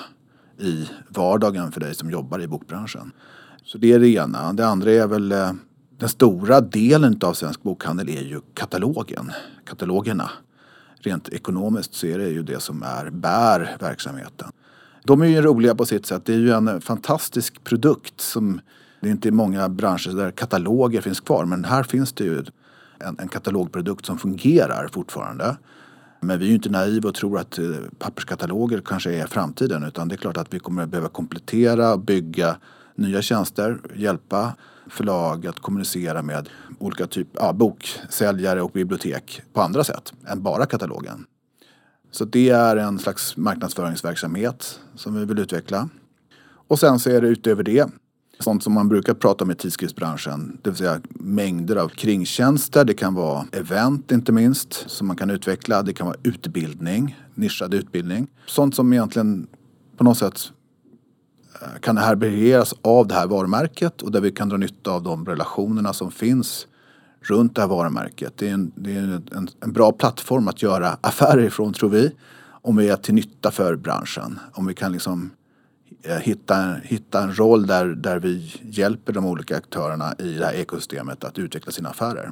i 0.59 0.89
vardagen 1.09 1.71
för 1.71 1.79
dig 1.79 1.95
som 1.95 2.11
jobbar 2.11 2.41
i 2.41 2.47
bokbranschen. 2.47 3.11
Så 3.63 3.77
det 3.77 3.93
är 3.93 3.99
det 3.99 4.09
ena. 4.09 4.53
Det 4.53 4.67
andra 4.67 4.91
är 4.91 5.07
väl 5.07 5.31
eh, 5.31 5.51
den 5.97 6.09
stora 6.09 6.61
delen 6.61 7.19
av 7.23 7.33
svensk 7.33 7.63
bokhandel 7.63 8.09
är 8.09 8.21
ju 8.21 8.41
katalogen, 8.53 9.31
katalogerna. 9.65 10.29
Rent 10.99 11.29
ekonomiskt 11.29 11.93
så 11.93 12.07
är 12.07 12.17
det 12.17 12.29
ju 12.29 12.43
det 12.43 12.59
som 12.59 12.83
är 12.83 13.09
bär 13.09 13.77
verksamheten. 13.79 14.51
De 15.03 15.21
är 15.21 15.25
ju 15.25 15.41
roliga 15.41 15.75
på 15.75 15.85
sitt 15.85 16.05
sätt. 16.05 16.25
Det 16.25 16.33
är 16.33 16.37
ju 16.37 16.51
en 16.51 16.81
fantastisk 16.81 17.63
produkt 17.63 18.21
som 18.21 18.61
det 18.99 19.07
är 19.07 19.11
inte 19.11 19.31
många 19.31 19.69
branscher 19.69 20.15
där 20.15 20.31
kataloger 20.31 21.01
finns 21.01 21.19
kvar 21.19 21.45
men 21.45 21.65
här 21.65 21.83
finns 21.83 22.13
det 22.13 22.23
ju 22.23 22.43
en, 22.99 23.19
en 23.19 23.27
katalogprodukt 23.27 24.05
som 24.05 24.17
fungerar 24.17 24.87
fortfarande. 24.87 25.57
Men 26.25 26.39
vi 26.39 26.45
är 26.45 26.49
ju 26.49 26.55
inte 26.55 26.69
naiva 26.69 27.09
och 27.09 27.15
tror 27.15 27.39
att 27.39 27.57
eh, 27.57 27.65
papperskataloger 27.97 28.81
kanske 28.85 29.11
är 29.11 29.27
framtiden 29.27 29.83
utan 29.83 30.07
det 30.07 30.15
är 30.15 30.17
klart 30.17 30.37
att 30.37 30.53
vi 30.53 30.59
kommer 30.59 30.83
att 30.83 30.89
behöva 30.89 31.09
komplettera, 31.09 31.97
bygga 31.97 32.57
nya 32.95 33.21
tjänster, 33.21 33.77
hjälpa 33.95 34.55
förlag 34.89 35.47
att 35.47 35.59
kommunicera 35.59 36.21
med 36.21 36.49
olika 36.79 37.07
typer 37.07 37.41
ja, 37.41 37.53
boksäljare 37.53 38.61
och 38.61 38.71
bibliotek 38.71 39.41
på 39.53 39.61
andra 39.61 39.83
sätt 39.83 40.13
än 40.27 40.43
bara 40.43 40.65
katalogen. 40.65 41.25
Så 42.11 42.25
det 42.25 42.49
är 42.49 42.77
en 42.77 42.99
slags 42.99 43.37
marknadsföringsverksamhet 43.37 44.79
som 44.95 45.19
vi 45.19 45.25
vill 45.25 45.39
utveckla. 45.39 45.89
Och 46.67 46.79
sen 46.79 46.99
så 46.99 47.09
är 47.09 47.21
det 47.21 47.27
utöver 47.27 47.63
det 47.63 47.89
Sånt 48.39 48.63
som 48.63 48.73
man 48.73 48.89
brukar 48.89 49.13
prata 49.13 49.43
om 49.43 49.51
i 49.51 49.55
tidskriftsbranschen, 49.55 50.57
det 50.61 50.69
vill 50.69 50.77
säga 50.77 51.01
mängder 51.09 51.75
av 51.75 51.89
kringtjänster. 51.89 52.85
Det 52.85 52.93
kan 52.93 53.13
vara 53.13 53.45
event 53.51 54.11
inte 54.11 54.31
minst 54.31 54.89
som 54.89 55.07
man 55.07 55.15
kan 55.15 55.29
utveckla. 55.29 55.83
Det 55.83 55.93
kan 55.93 56.07
vara 56.07 56.17
utbildning, 56.23 57.19
nischad 57.33 57.73
utbildning. 57.73 58.27
Sånt 58.45 58.75
som 58.75 58.93
egentligen 58.93 59.47
på 59.97 60.03
något 60.03 60.17
sätt 60.17 60.51
eh, 61.61 61.79
kan 61.79 61.97
härbärgeras 61.97 62.73
av 62.81 63.07
det 63.07 63.13
här 63.13 63.27
varumärket 63.27 64.01
och 64.01 64.11
där 64.11 64.21
vi 64.21 64.31
kan 64.31 64.49
dra 64.49 64.57
nytta 64.57 64.91
av 64.91 65.03
de 65.03 65.25
relationerna 65.25 65.93
som 65.93 66.11
finns 66.11 66.67
runt 67.21 67.55
det 67.55 67.61
här 67.61 67.67
varumärket. 67.67 68.33
Det 68.37 68.49
är 68.49 68.53
en, 68.53 68.71
det 68.75 68.95
är 68.95 69.21
en, 69.35 69.47
en 69.61 69.73
bra 69.73 69.91
plattform 69.91 70.47
att 70.47 70.61
göra 70.61 70.97
affärer 71.01 71.43
ifrån 71.43 71.73
tror 71.73 71.89
vi. 71.89 72.11
om 72.45 72.75
vi 72.75 72.89
är 72.89 72.95
till 72.95 73.13
nytta 73.13 73.51
för 73.51 73.75
branschen. 73.75 74.39
Om 74.53 74.65
vi 74.65 74.73
kan 74.73 74.91
liksom 74.91 75.31
hitta, 76.21 76.73
hitta 76.83 77.23
en 77.23 77.37
roll 77.39 77.67
där, 77.67 77.85
där 77.85 78.19
vi 78.19 78.53
hjälper 78.63 79.13
de 79.13 79.25
olika 79.25 79.57
aktörerna 79.57 80.15
i 80.19 80.33
det 80.33 80.45
här 80.45 80.53
ekosystemet 80.53 81.23
att 81.23 81.39
utveckla 81.39 81.71
sina 81.71 81.89
affärer. 81.89 82.31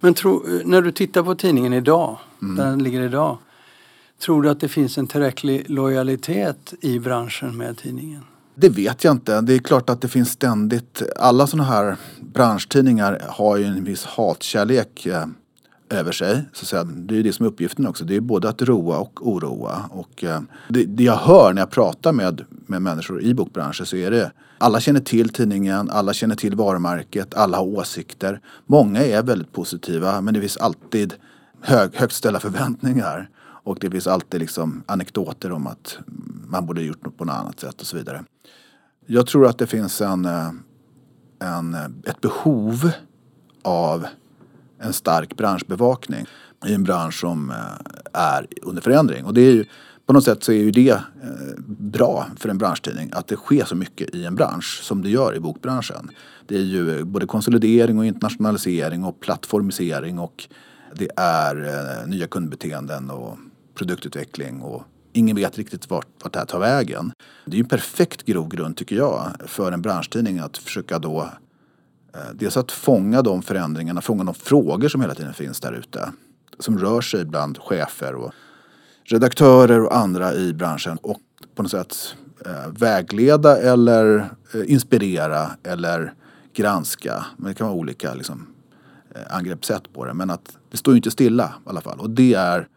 Men 0.00 0.14
tro, 0.14 0.44
när 0.64 0.82
du 0.82 0.92
tittar 0.92 1.22
på 1.22 1.34
tidningen 1.34 1.72
idag, 1.72 2.18
mm. 2.42 2.56
där 2.56 2.66
den 2.66 2.82
ligger 2.82 3.00
idag. 3.00 3.38
Tror 4.20 4.42
du 4.42 4.50
att 4.50 4.60
det 4.60 4.68
finns 4.68 4.98
en 4.98 5.06
tillräcklig 5.06 5.70
lojalitet 5.70 6.74
i 6.80 6.98
branschen 6.98 7.56
med 7.56 7.78
tidningen? 7.78 8.22
Det 8.54 8.68
vet 8.68 9.04
jag 9.04 9.14
inte. 9.14 9.40
Det 9.40 9.54
är 9.54 9.58
klart 9.58 9.90
att 9.90 10.00
det 10.00 10.08
finns 10.08 10.30
ständigt, 10.30 11.02
alla 11.16 11.46
sådana 11.46 11.68
här 11.68 11.96
branschtidningar 12.20 13.22
har 13.28 13.56
ju 13.56 13.64
en 13.64 13.84
viss 13.84 14.04
hatkärlek 14.04 15.06
eh, 15.06 15.26
över 15.90 16.12
sig. 16.12 16.42
Så 16.52 16.62
att 16.62 16.68
säga. 16.68 16.84
Det 16.84 17.14
är 17.14 17.16
ju 17.16 17.22
det 17.22 17.32
som 17.32 17.46
är 17.46 17.50
uppgiften 17.50 17.86
också. 17.86 18.04
Det 18.04 18.16
är 18.16 18.20
både 18.20 18.48
att 18.48 18.62
roa 18.62 18.98
och 18.98 19.28
oroa. 19.28 19.84
Och, 19.90 20.24
eh, 20.24 20.40
det, 20.68 20.84
det, 20.84 21.04
jag 21.04 21.16
hör 21.16 21.52
när 21.52 21.62
jag 21.62 21.70
pratar 21.70 22.12
med, 22.12 22.44
med 22.66 22.82
människor 22.82 23.22
i 23.22 23.34
bokbranschen 23.34 23.86
så 23.86 23.96
är 23.96 24.10
det 24.10 24.32
alla 24.58 24.80
känner 24.80 25.00
till 25.00 25.28
tidningen, 25.28 25.90
alla 25.90 26.12
känner 26.12 26.34
till 26.34 26.56
varumärket, 26.56 27.34
alla 27.34 27.56
har 27.56 27.64
åsikter. 27.64 28.40
Många 28.66 29.04
är 29.04 29.22
väldigt 29.22 29.52
positiva 29.52 30.20
men 30.20 30.34
det 30.34 30.40
finns 30.40 30.56
alltid 30.56 31.14
hög, 31.60 31.94
högt 31.94 32.14
ställda 32.14 32.40
förväntningar. 32.40 33.30
Och 33.62 33.78
det 33.80 33.90
finns 33.90 34.06
alltid 34.06 34.40
liksom 34.40 34.82
anekdoter 34.86 35.52
om 35.52 35.66
att 35.66 35.98
man 36.46 36.66
borde 36.66 36.82
gjort 36.82 37.04
något 37.04 37.18
på 37.18 37.24
något 37.24 37.34
annat 37.34 37.60
sätt 37.60 37.80
och 37.80 37.86
så 37.86 37.96
vidare. 37.96 38.24
Jag 39.06 39.26
tror 39.26 39.46
att 39.46 39.58
det 39.58 39.66
finns 39.66 40.00
en, 40.00 40.24
eh, 40.24 40.50
en, 41.38 41.74
eh, 41.74 41.84
ett 42.04 42.20
behov 42.20 42.90
av 43.62 44.06
en 44.80 44.92
stark 44.92 45.36
branschbevakning 45.36 46.26
i 46.66 46.74
en 46.74 46.84
bransch 46.84 47.20
som 47.20 47.50
eh, 47.50 47.56
är 48.12 48.46
under 48.62 48.82
förändring. 48.82 49.24
Och 49.24 49.34
det 49.34 49.40
är 49.40 49.52
ju, 49.52 49.64
på 50.06 50.12
något 50.12 50.24
sätt 50.24 50.44
så 50.44 50.52
är 50.52 50.56
ju 50.56 50.70
det 50.70 50.90
eh, 50.90 51.00
bra 51.66 52.26
för 52.36 52.48
en 52.48 52.58
branschtidning 52.58 53.10
att 53.12 53.28
det 53.28 53.36
sker 53.36 53.64
så 53.64 53.76
mycket 53.76 54.14
i 54.14 54.24
en 54.24 54.34
bransch 54.34 54.80
som 54.82 55.02
det 55.02 55.10
gör 55.10 55.36
i 55.36 55.40
bokbranschen. 55.40 56.10
Det 56.46 56.56
är 56.56 56.62
ju 56.62 57.04
både 57.04 57.26
konsolidering 57.26 57.98
och 57.98 58.06
internationalisering 58.06 59.04
och 59.04 59.20
plattformisering 59.20 60.18
och 60.18 60.48
det 60.94 61.08
är 61.16 61.64
eh, 61.64 62.08
nya 62.08 62.26
kundbeteenden 62.26 63.10
och 63.10 63.38
produktutveckling 63.74 64.60
och 64.62 64.82
ingen 65.12 65.36
vet 65.36 65.58
riktigt 65.58 65.90
vart, 65.90 66.06
vart 66.22 66.32
det 66.32 66.38
här 66.38 66.46
tar 66.46 66.60
vägen. 66.60 67.12
Det 67.44 67.52
är 67.52 67.56
ju 67.56 67.62
en 67.62 67.68
perfekt 67.68 68.22
grogrund 68.22 68.76
tycker 68.76 68.96
jag 68.96 69.32
för 69.46 69.72
en 69.72 69.82
branschtidning 69.82 70.38
att 70.38 70.58
försöka 70.58 70.98
då 70.98 71.30
Eh, 72.14 72.34
dels 72.34 72.56
att 72.56 72.72
fånga 72.72 73.22
de 73.22 73.42
förändringarna, 73.42 74.00
fånga 74.00 74.24
de 74.24 74.34
frågor 74.34 74.88
som 74.88 75.00
hela 75.00 75.14
tiden 75.14 75.34
finns 75.34 75.60
där 75.60 75.72
ute. 75.72 76.12
Som 76.58 76.78
rör 76.78 77.00
sig 77.00 77.24
bland 77.24 77.58
chefer 77.58 78.14
och 78.14 78.32
redaktörer 79.04 79.84
och 79.84 79.96
andra 79.96 80.34
i 80.34 80.52
branschen 80.52 80.98
och 81.02 81.20
på 81.54 81.62
något 81.62 81.70
sätt 81.70 81.96
eh, 82.46 82.72
vägleda 82.78 83.56
eller 83.56 84.30
eh, 84.54 84.72
inspirera 84.72 85.50
eller 85.62 86.14
granska. 86.54 87.26
Men 87.36 87.48
det 87.48 87.54
kan 87.54 87.66
vara 87.66 87.76
olika 87.76 88.14
liksom, 88.14 88.46
angreppssätt 89.30 89.92
på 89.92 90.04
det. 90.04 90.14
Men 90.14 90.30
att 90.30 90.58
det 90.70 90.76
står 90.76 90.94
ju 90.94 90.96
inte 90.96 91.10
stilla 91.10 91.54
i 91.66 91.68
alla 91.68 91.80
fall. 91.80 92.00
Och 92.00 92.10
det 92.10 92.34
är 92.34 92.68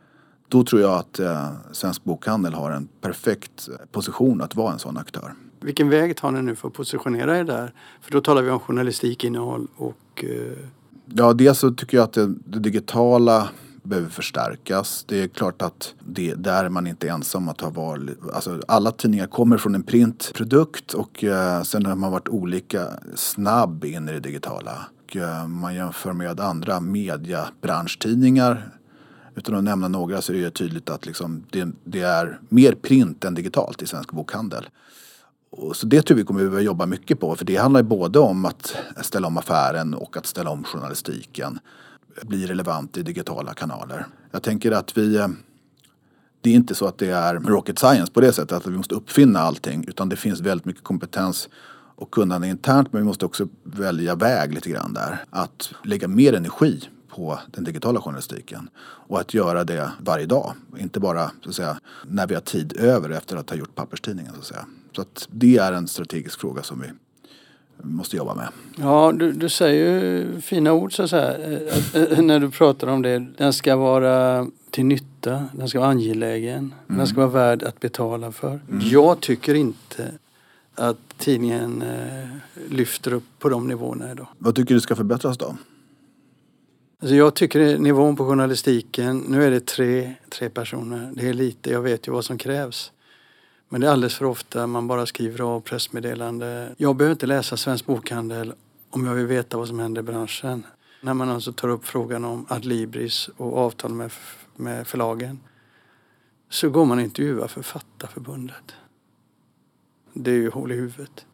då 0.53 0.63
tror 0.63 0.81
jag 0.81 0.93
att 0.93 1.19
eh, 1.19 1.51
Svensk 1.71 2.03
Bokhandel 2.03 2.53
har 2.53 2.71
en 2.71 2.87
perfekt 3.01 3.69
position 3.91 4.41
att 4.41 4.55
vara 4.55 4.73
en 4.73 4.79
sån 4.79 4.97
aktör. 4.97 5.33
Vilken 5.63 5.89
väg 5.89 6.17
tar 6.17 6.31
ni 6.31 6.41
nu 6.41 6.55
för 6.55 6.67
att 6.67 6.73
positionera 6.73 7.37
er 7.37 7.43
där? 7.43 7.73
För 8.01 8.11
då 8.11 8.21
talar 8.21 8.41
vi 8.41 8.49
om 8.49 8.59
journalistikinnehåll 8.59 9.67
och... 9.75 10.23
Eh... 10.23 10.57
Ja, 11.05 11.33
dels 11.33 11.59
så 11.59 11.71
tycker 11.71 11.97
jag 11.97 12.03
att 12.03 12.13
det, 12.13 12.33
det, 12.45 12.59
digitala 12.59 13.49
behöver 13.83 14.09
förstärkas. 14.09 15.05
Det 15.07 15.23
är 15.23 15.27
klart 15.27 15.61
att 15.61 15.93
det, 15.99 16.33
där 16.33 16.65
är 16.65 16.69
man 16.69 16.87
inte 16.87 17.09
ensam 17.09 17.49
att 17.49 17.61
ha 17.61 17.69
val. 17.69 18.11
Alltså, 18.33 18.61
alla 18.67 18.91
tidningar 18.91 19.27
kommer 19.27 19.57
från 19.57 19.75
en 19.75 19.83
printprodukt 19.83 20.93
och 20.93 21.23
eh, 21.23 21.61
sen 21.63 21.85
har 21.85 21.95
man 21.95 22.11
varit 22.11 22.29
olika 22.29 22.87
snabb 23.15 23.85
in 23.85 24.09
i 24.09 24.11
det 24.11 24.19
digitala. 24.19 24.85
Och, 25.03 25.15
eh, 25.15 25.47
man 25.47 25.75
jämför 25.75 26.13
med 26.13 26.39
andra 26.39 26.79
mediabranschtidningar 26.79 28.69
utan 29.35 29.55
att 29.55 29.63
nämna 29.63 29.87
några 29.87 30.21
så 30.21 30.33
är 30.33 30.37
det 30.37 30.51
tydligt 30.51 30.89
att 30.89 31.05
liksom 31.05 31.43
det, 31.49 31.67
det, 31.83 32.01
är 32.01 32.39
mer 32.49 32.73
print 32.73 33.25
än 33.25 33.33
digitalt 33.33 33.81
i 33.81 33.87
svensk 33.87 34.11
bokhandel. 34.11 34.69
Och 35.57 35.75
så 35.75 35.85
det 35.85 36.01
tror 36.01 36.17
vi 36.17 36.23
kommer 36.23 36.39
behöva 36.39 36.61
jobba 36.61 36.85
mycket 36.85 37.19
på 37.19 37.35
för 37.35 37.45
det 37.45 37.55
handlar 37.55 37.83
både 37.83 38.19
om 38.19 38.45
att 38.45 38.75
ställa 39.01 39.27
om 39.27 39.37
affären 39.37 39.93
och 39.93 40.17
att 40.17 40.25
ställa 40.25 40.49
om 40.49 40.63
journalistiken. 40.63 41.59
Bli 42.21 42.47
relevant 42.47 42.97
i 42.97 43.03
digitala 43.03 43.53
kanaler. 43.53 44.05
Jag 44.31 44.43
tänker 44.43 44.71
att 44.71 44.97
vi 44.97 45.15
eh, 45.15 45.27
det 46.41 46.49
är 46.49 46.53
inte 46.53 46.75
så 46.75 46.87
att 46.87 46.97
det 46.97 47.09
är 47.09 47.35
rocket 47.35 47.79
science 47.79 48.11
på 48.11 48.21
det 48.21 48.33
sättet 48.33 48.51
att 48.51 48.67
vi 48.67 48.77
måste 48.77 48.95
uppfinna 48.95 49.39
allting 49.39 49.85
utan 49.87 50.09
det 50.09 50.15
finns 50.15 50.39
väldigt 50.39 50.65
mycket 50.65 50.83
kompetens 50.83 51.49
och 51.95 52.11
kunnande 52.11 52.47
internt 52.47 52.93
men 52.93 53.01
vi 53.01 53.05
måste 53.05 53.25
också 53.25 53.47
välja 53.63 54.15
väg 54.15 54.53
lite 54.53 54.69
grann 54.69 54.93
där. 54.93 55.25
Att 55.29 55.73
lägga 55.83 56.07
mer 56.07 56.33
energi 56.33 56.89
på 57.09 57.39
den 57.47 57.63
digitala 57.63 58.01
journalistiken. 58.01 58.69
Och 58.81 59.19
att 59.19 59.33
göra 59.33 59.63
det 59.63 59.91
varje 59.99 60.25
dag. 60.25 60.53
Inte 60.77 60.99
bara 60.99 61.31
så 61.43 61.49
att 61.49 61.55
säga, 61.55 61.79
när 62.07 62.27
vi 62.27 62.33
har 62.33 62.41
tid 62.41 62.77
över 62.79 63.09
efter 63.09 63.37
att 63.37 63.49
ha 63.49 63.57
gjort 63.57 63.75
papperstidningen. 63.75 64.33
Så 64.33 64.39
att, 64.39 64.45
säga 64.45 64.65
så 64.95 65.01
att 65.01 65.27
det 65.31 65.57
är 65.57 65.71
en 65.71 65.87
strategisk 65.87 66.39
fråga 66.39 66.63
som 66.63 66.81
vi 66.81 66.87
måste 67.83 68.17
jobba 68.17 68.35
med. 68.35 68.47
Ja, 68.77 69.11
du, 69.15 69.31
du 69.31 69.49
säger 69.49 70.01
ju 70.01 70.41
fina 70.41 70.73
ord 70.73 70.95
så 70.95 71.03
att 71.03 71.09
säga, 71.09 71.59
eh, 71.93 72.21
när 72.21 72.39
du 72.39 72.51
pratar 72.51 72.87
om 72.87 73.01
det. 73.01 73.19
Den 73.37 73.53
ska 73.53 73.75
vara 73.75 74.47
till 74.71 74.85
nytta, 74.85 75.45
den 75.53 75.69
ska 75.69 75.79
vara 75.79 75.89
angelägen, 75.89 76.75
mm. 76.87 76.97
den 76.97 77.07
ska 77.07 77.17
vara 77.17 77.27
värd 77.27 77.63
att 77.63 77.79
betala 77.79 78.31
för. 78.31 78.49
Mm. 78.69 78.81
Jag 78.81 79.19
tycker 79.19 79.53
inte 79.53 80.11
att 80.75 81.17
tidningen 81.17 81.81
eh, 81.81 82.27
lyfter 82.69 83.13
upp 83.13 83.23
på 83.39 83.49
de 83.49 83.67
nivåerna 83.67 84.11
idag. 84.11 84.27
Vad 84.37 84.55
tycker 84.55 84.75
du 84.75 84.81
ska 84.81 84.95
förbättras 84.95 85.37
då? 85.37 85.57
Alltså 87.01 87.15
jag 87.15 87.33
tycker 87.33 87.77
nivån 87.77 88.15
på 88.15 88.25
journalistiken, 88.25 89.19
nu 89.19 89.43
är 89.43 89.51
det 89.51 89.65
tre, 89.65 90.13
tre 90.29 90.49
personer. 90.49 91.11
Det 91.15 91.29
är 91.29 91.33
lite, 91.33 91.71
jag 91.71 91.81
vet 91.81 92.07
ju 92.07 92.11
vad 92.11 92.25
som 92.25 92.37
krävs. 92.37 92.91
Men 93.73 93.81
det 93.81 93.87
är 93.87 93.91
alldeles 93.91 94.15
för 94.15 94.25
ofta 94.25 94.67
man 94.67 94.87
bara 94.87 95.05
skriver 95.05 95.41
av 95.41 95.61
pressmeddelande. 95.61 96.75
Jag 96.77 96.95
behöver 96.95 97.11
inte 97.11 97.25
läsa 97.25 97.57
Svensk 97.57 97.85
Bokhandel 97.85 98.53
om 98.89 99.05
jag 99.05 99.13
vill 99.13 99.25
veta 99.25 99.57
vad 99.57 99.67
som 99.67 99.79
händer 99.79 100.01
i 100.01 100.03
branschen. 100.03 100.65
När 101.01 101.13
man 101.13 101.29
alltså 101.29 101.53
tar 101.53 101.67
upp 101.67 101.85
frågan 101.85 102.25
om 102.25 102.45
Adlibris 102.49 103.29
och 103.37 103.57
avtal 103.57 103.93
med, 103.93 104.11
med 104.55 104.87
förlagen 104.87 105.39
så 106.49 106.69
går 106.69 106.85
man 106.85 106.97
och 106.97 107.03
intervjuar 107.03 107.47
Författarförbundet. 107.47 108.75
Det 110.13 110.31
är 110.31 110.35
ju 110.35 110.49
hål 110.49 110.71
i 110.71 110.75
huvudet. 110.75 111.25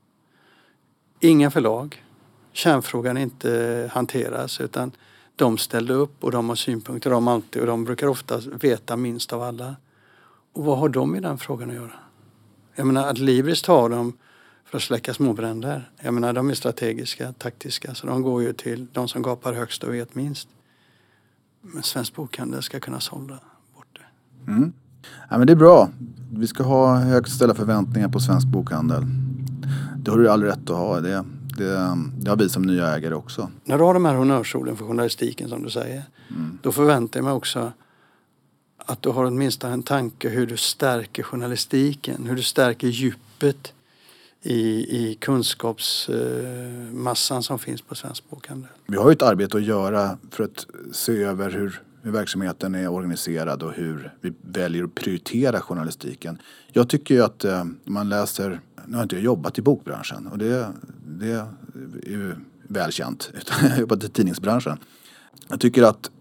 Inga 1.19 1.51
förlag. 1.51 2.03
Kärnfrågan 2.51 3.17
inte 3.17 3.89
hanteras 3.93 4.61
utan 4.61 4.91
de 5.35 5.57
ställde 5.57 5.93
upp 5.93 6.23
och 6.23 6.31
de 6.31 6.49
har 6.49 6.55
synpunkter 6.55 7.09
de 7.09 7.27
alltid 7.27 7.61
och 7.61 7.67
de 7.67 7.83
brukar 7.83 8.07
ofta 8.07 8.37
veta 8.37 8.97
minst 8.97 9.33
av 9.33 9.41
alla. 9.41 9.75
Och 10.53 10.65
vad 10.65 10.77
har 10.77 10.89
de 10.89 11.15
i 11.15 11.19
den 11.19 11.37
frågan 11.37 11.69
att 11.69 11.75
göra? 11.75 11.93
Jag 12.79 12.87
menar 12.87 13.07
att 13.07 13.17
Libris 13.17 13.61
tar 13.61 13.89
dem 13.89 14.13
för 14.65 14.77
att 14.77 14.83
släcka 14.83 15.13
småbränder. 15.13 15.89
Jag 16.01 16.13
menar 16.13 16.33
de 16.33 16.49
är 16.49 16.53
strategiska, 16.53 17.33
taktiska 17.33 17.95
så 17.95 18.07
de 18.07 18.21
går 18.21 18.41
ju 18.43 18.53
till 18.53 18.87
de 18.93 19.07
som 19.07 19.21
gapar 19.21 19.53
högst 19.53 19.83
och 19.83 19.93
vet 19.93 20.15
minst. 20.15 20.47
Men 21.61 21.83
Svensk 21.83 22.15
Bokhandel 22.15 22.63
ska 22.63 22.79
kunna 22.79 22.99
sålla 22.99 23.39
bort 23.75 23.87
det. 23.93 24.51
Mm. 24.51 24.73
Ja, 25.29 25.37
men 25.37 25.47
det 25.47 25.53
är 25.53 25.57
bra. 25.57 25.89
Vi 26.33 26.47
ska 26.47 26.63
ha 26.63 26.95
högt 26.95 27.29
ställda 27.29 27.55
förväntningar 27.55 28.09
på 28.09 28.19
Svensk 28.19 28.47
Bokhandel. 28.47 29.03
Det 29.97 30.11
har 30.11 30.17
du 30.17 30.29
all 30.29 30.43
rätt 30.43 30.69
att 30.69 30.77
ha. 30.77 30.99
Det 30.99 31.25
det, 31.57 31.97
det 32.17 32.29
har 32.29 32.37
vi 32.37 32.49
som 32.49 32.63
nya 32.63 32.95
ägare 32.95 33.13
också. 33.13 33.49
När 33.63 33.77
du 33.77 33.83
har 33.83 33.93
de 33.93 34.05
här 34.05 34.15
honnörsorden 34.15 34.75
för 34.75 34.85
journalistiken 34.85 35.49
som 35.49 35.63
du 35.63 35.69
säger. 35.69 36.03
Mm. 36.29 36.57
Då 36.61 36.71
förväntar 36.71 37.19
jag 37.19 37.25
mig 37.25 37.33
också 37.33 37.71
att 38.89 39.01
du 39.01 39.09
har 39.09 39.25
åtminstone 39.25 39.73
en 39.73 39.83
tanke 39.83 40.29
hur 40.29 40.47
du 40.47 40.57
stärker 40.57 41.23
journalistiken. 41.23 42.25
Hur 42.25 42.35
du 42.35 42.43
stärker 42.43 42.87
djupet 42.87 43.73
i, 44.41 44.61
i 44.97 45.15
kunskapsmassan 45.15 47.43
som 47.43 47.59
finns 47.59 47.81
på 47.81 47.95
Svensk 47.95 48.29
Bokhandel. 48.29 48.69
Vi 48.87 48.97
har 48.97 49.09
ju 49.09 49.13
ett 49.13 49.21
arbete 49.21 49.57
att 49.57 49.63
göra 49.63 50.17
för 50.31 50.43
att 50.43 50.67
se 50.91 51.23
över 51.23 51.51
hur, 51.51 51.81
hur 52.01 52.11
verksamheten 52.11 52.75
är 52.75 52.87
organiserad 52.87 53.63
och 53.63 53.73
hur 53.73 54.13
vi 54.21 54.33
väljer 54.41 54.83
att 54.83 54.95
prioritera 54.95 55.61
journalistiken. 55.61 56.41
Jag 56.71 56.89
tycker 56.89 57.15
ju 57.15 57.23
att 57.23 57.45
eh, 57.45 57.65
man 57.83 58.09
läser 58.09 58.59
nu 58.85 58.95
har 58.95 59.03
inte 59.03 59.15
jag 59.15 59.23
jobbat 59.23 59.57
i 59.57 59.61
bokbranschen 59.61 60.27
och 60.27 60.37
det, 60.37 60.73
det 61.05 61.31
är 61.31 61.47
ju 62.05 62.35
välkänt. 62.67 63.31
Utan 63.33 63.57
jag 63.67 63.69
har 63.69 63.79
jobbat 63.79 64.03
i 64.03 64.09
tidningsbranschen. 64.09 64.77
Jag 65.47 65.59
tycker 65.59 65.83
att 65.83 66.11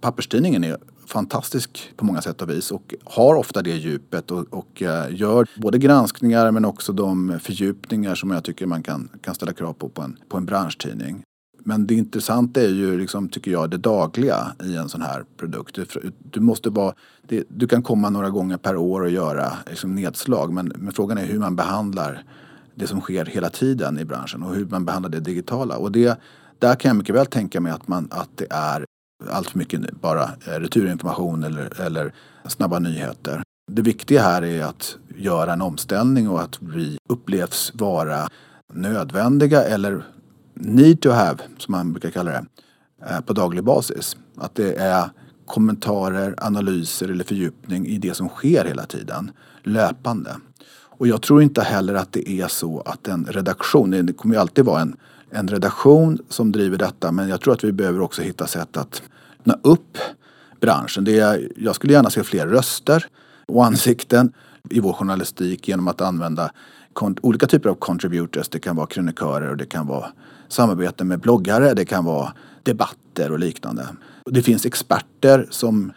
papperstidningen 0.00 0.64
är 0.64 0.78
fantastisk 1.08 1.92
på 1.96 2.04
många 2.04 2.22
sätt 2.22 2.42
och 2.42 2.50
vis 2.50 2.70
och 2.70 2.94
har 3.04 3.34
ofta 3.34 3.62
det 3.62 3.76
djupet 3.76 4.30
och, 4.30 4.46
och 4.50 4.82
eh, 4.82 5.14
gör 5.14 5.46
både 5.56 5.78
granskningar 5.78 6.50
men 6.50 6.64
också 6.64 6.92
de 6.92 7.38
fördjupningar 7.42 8.14
som 8.14 8.30
jag 8.30 8.44
tycker 8.44 8.66
man 8.66 8.82
kan, 8.82 9.08
kan 9.22 9.34
ställa 9.34 9.52
krav 9.52 9.72
på 9.72 9.88
på 9.88 10.02
en, 10.02 10.16
på 10.28 10.36
en 10.36 10.46
branschtidning. 10.46 11.22
Men 11.64 11.86
det 11.86 11.94
intressanta 11.94 12.62
är 12.62 12.68
ju, 12.68 12.98
liksom, 12.98 13.28
tycker 13.28 13.50
jag, 13.50 13.70
det 13.70 13.76
dagliga 13.76 14.52
i 14.64 14.76
en 14.76 14.88
sån 14.88 15.02
här 15.02 15.24
produkt. 15.36 15.78
Du, 16.30 16.40
måste 16.40 16.70
vara, 16.70 16.94
det, 17.28 17.44
du 17.48 17.66
kan 17.66 17.82
komma 17.82 18.10
några 18.10 18.30
gånger 18.30 18.56
per 18.56 18.76
år 18.76 19.00
och 19.00 19.10
göra 19.10 19.52
liksom, 19.66 19.94
nedslag. 19.94 20.52
Men, 20.52 20.72
men 20.76 20.92
frågan 20.92 21.18
är 21.18 21.24
hur 21.24 21.38
man 21.38 21.56
behandlar 21.56 22.24
det 22.74 22.86
som 22.86 23.00
sker 23.00 23.24
hela 23.24 23.50
tiden 23.50 23.98
i 23.98 24.04
branschen 24.04 24.42
och 24.42 24.54
hur 24.54 24.66
man 24.66 24.84
behandlar 24.84 25.10
det 25.10 25.20
digitala. 25.20 25.76
Och 25.76 25.92
det, 25.92 26.18
där 26.58 26.74
kan 26.74 26.88
jag 26.88 26.96
mycket 26.96 27.14
väl 27.14 27.26
tänka 27.26 27.60
mig 27.60 27.72
att, 27.72 27.88
man, 27.88 28.08
att 28.10 28.30
det 28.34 28.46
är 28.50 28.84
allt 29.30 29.50
för 29.50 29.58
mycket 29.58 30.00
bara 30.00 30.22
eh, 30.22 30.50
returinformation 30.50 31.44
eller, 31.44 31.80
eller 31.80 32.14
snabba 32.46 32.78
nyheter. 32.78 33.42
Det 33.70 33.82
viktiga 33.82 34.22
här 34.22 34.42
är 34.42 34.64
att 34.64 34.96
göra 35.16 35.52
en 35.52 35.62
omställning 35.62 36.28
och 36.28 36.42
att 36.42 36.62
vi 36.62 36.98
upplevs 37.08 37.72
vara 37.74 38.28
nödvändiga 38.72 39.64
eller 39.64 40.02
need 40.54 41.00
to 41.00 41.10
have, 41.10 41.38
som 41.58 41.72
man 41.72 41.92
brukar 41.92 42.10
kalla 42.10 42.30
det, 42.30 42.44
eh, 43.06 43.20
på 43.20 43.32
daglig 43.32 43.64
basis. 43.64 44.16
Att 44.36 44.54
det 44.54 44.74
är 44.74 45.10
kommentarer, 45.46 46.34
analyser 46.38 47.08
eller 47.08 47.24
fördjupning 47.24 47.86
i 47.86 47.98
det 47.98 48.14
som 48.14 48.28
sker 48.28 48.64
hela 48.64 48.86
tiden, 48.86 49.30
löpande. 49.62 50.36
Och 50.98 51.08
jag 51.08 51.22
tror 51.22 51.42
inte 51.42 51.62
heller 51.62 51.94
att 51.94 52.12
det 52.12 52.30
är 52.30 52.48
så 52.48 52.80
att 52.80 53.08
en 53.08 53.24
redaktion, 53.24 53.90
det 53.90 54.12
kommer 54.12 54.34
ju 54.34 54.40
alltid 54.40 54.64
vara 54.64 54.80
en, 54.80 54.96
en 55.30 55.48
redaktion 55.48 56.18
som 56.28 56.52
driver 56.52 56.78
detta, 56.78 57.12
men 57.12 57.28
jag 57.28 57.40
tror 57.40 57.54
att 57.54 57.64
vi 57.64 57.72
behöver 57.72 58.00
också 58.00 58.22
hitta 58.22 58.46
sätt 58.46 58.76
att 58.76 59.02
öppna 59.48 59.70
upp 59.70 59.98
branschen. 60.60 61.04
Det 61.04 61.18
är, 61.18 61.52
jag 61.56 61.74
skulle 61.74 61.92
gärna 61.92 62.10
se 62.10 62.22
fler 62.22 62.46
röster 62.46 63.06
och 63.46 63.64
ansikten 63.66 64.32
i 64.70 64.80
vår 64.80 64.92
journalistik 64.92 65.68
genom 65.68 65.88
att 65.88 66.00
använda 66.00 66.50
olika 67.22 67.46
typer 67.46 67.70
av 67.70 67.74
contributors. 67.74 68.48
Det 68.48 68.58
kan 68.58 68.76
vara 68.76 68.86
krönikörer 68.86 69.50
och 69.50 69.56
det 69.56 69.66
kan 69.66 69.86
vara 69.86 70.06
samarbete 70.48 71.04
med 71.04 71.20
bloggare, 71.20 71.74
det 71.74 71.84
kan 71.84 72.04
vara 72.04 72.32
debatter 72.62 73.32
och 73.32 73.38
liknande. 73.38 73.86
Det 74.24 74.42
finns 74.42 74.66
experter 74.66 75.46
som 75.50 75.92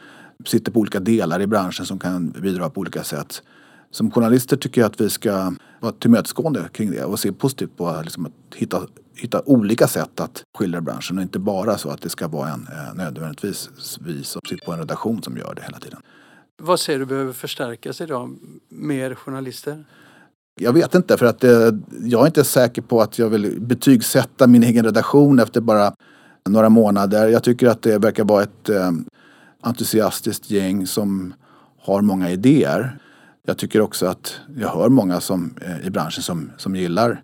sitter 0.46 0.72
på 0.72 0.80
olika 0.80 1.00
delar 1.00 1.42
i 1.42 1.48
branschen 1.48 1.86
som 1.86 2.00
kan 2.00 2.30
bidra 2.30 2.70
på 2.70 2.82
olika 2.82 3.04
sätt. 3.04 3.44
Som 3.92 4.12
journalister 4.12 4.58
tycker 4.58 4.82
jag 4.82 4.92
att 4.92 5.02
vi 5.02 5.10
ska 5.10 5.54
vara 5.80 5.92
tillmötesgående 5.92 6.70
kring 6.74 6.92
det 6.92 7.04
och 7.04 7.20
se 7.20 7.32
positivt 7.32 7.78
på 7.78 8.02
liksom 8.04 8.26
att 8.26 8.56
hitta, 8.56 8.82
hitta 9.16 9.42
olika 9.46 9.88
sätt 9.88 10.20
att 10.20 10.44
skildra 10.58 10.82
branschen 10.82 11.18
och 11.18 11.22
inte 11.22 11.40
bara 11.40 11.78
så 11.78 11.90
att 11.90 12.02
det 12.02 12.10
ska 12.10 12.28
vara 12.28 12.50
en 12.50 12.68
eh, 12.68 12.94
nödvändigtvis 12.96 13.70
vi 14.02 14.24
som 14.24 14.42
sitter 14.50 14.66
på 14.66 14.72
en 14.72 14.80
redaktion 14.80 15.24
som 15.24 15.38
gör 15.38 15.54
det 15.56 15.62
hela 15.62 15.80
tiden. 15.80 16.00
Vad 16.62 16.80
ser 16.80 17.00
du 17.00 17.06
behöver 17.06 17.34
förstärkas 17.34 18.02
idag? 18.02 18.38
Mer 18.70 19.16
journalister? 19.16 19.86
Jag 20.60 20.74
vet 20.74 20.96
inte 20.96 21.18
för 21.18 21.26
att 21.26 21.44
eh, 21.44 21.70
jag 22.02 22.22
är 22.22 22.26
inte 22.26 22.44
säker 22.44 22.82
på 22.82 23.02
att 23.02 23.20
jag 23.20 23.30
vill 23.30 23.62
betygsätta 23.62 24.48
min 24.48 24.64
egen 24.64 24.86
redaktion 24.86 25.40
efter 25.40 25.62
bara 25.62 25.94
några 26.50 26.70
månader. 26.70 27.28
Jag 27.28 27.44
tycker 27.44 27.68
att 27.68 27.82
det 27.82 27.98
verkar 27.98 28.24
vara 28.24 28.44
ett 28.44 28.70
eh, 28.70 28.92
entusiastiskt 29.62 30.52
gäng 30.52 30.88
som 30.88 31.34
har 31.82 32.02
många 32.02 32.32
idéer. 32.32 32.98
Jag 33.46 33.58
tycker 33.58 33.82
också 33.82 34.06
att 34.06 34.40
jag 34.58 34.70
hör 34.70 34.90
många 34.90 35.22
som, 35.22 35.56
eh, 35.62 35.88
i 35.88 35.90
branschen 35.90 36.24
som, 36.24 36.52
som 36.58 36.76
gillar 36.76 37.24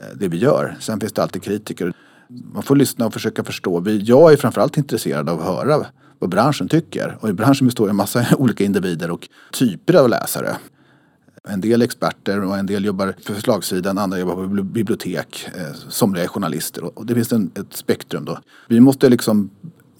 eh, 0.00 0.06
det 0.14 0.28
vi 0.28 0.38
gör. 0.38 0.76
Sen 0.80 1.00
finns 1.00 1.12
det 1.12 1.22
alltid 1.22 1.42
kritiker. 1.42 1.92
Man 2.28 2.62
får 2.62 2.76
lyssna 2.76 3.06
och 3.06 3.12
försöka 3.12 3.44
förstå. 3.44 3.82
Jag 3.86 4.32
är 4.32 4.36
framförallt 4.36 4.76
intresserad 4.76 5.28
av 5.28 5.40
att 5.40 5.46
höra 5.46 5.86
vad 6.18 6.30
branschen 6.30 6.68
tycker. 6.68 7.16
Och 7.20 7.28
i 7.28 7.32
branschen 7.32 7.66
består 7.66 7.86
ju 7.86 7.90
en 7.90 7.96
massa 7.96 8.26
olika 8.38 8.64
individer 8.64 9.10
och 9.10 9.28
typer 9.52 9.94
av 9.94 10.08
läsare. 10.08 10.56
En 11.48 11.60
del 11.60 11.82
experter 11.82 12.44
och 12.44 12.58
en 12.58 12.66
del 12.66 12.84
jobbar 12.84 13.14
för 13.22 13.34
förslagssidan, 13.34 13.98
andra 13.98 14.18
jobbar 14.18 14.34
på 14.34 14.62
bibliotek. 14.62 15.48
Eh, 15.56 15.72
somliga 15.88 16.24
är 16.24 16.28
journalister 16.28 16.98
och 16.98 17.06
det 17.06 17.14
finns 17.14 17.32
en, 17.32 17.50
ett 17.54 17.72
spektrum 17.72 18.24
då. 18.24 18.38
Vi 18.68 18.80
måste 18.80 19.08
liksom 19.08 19.50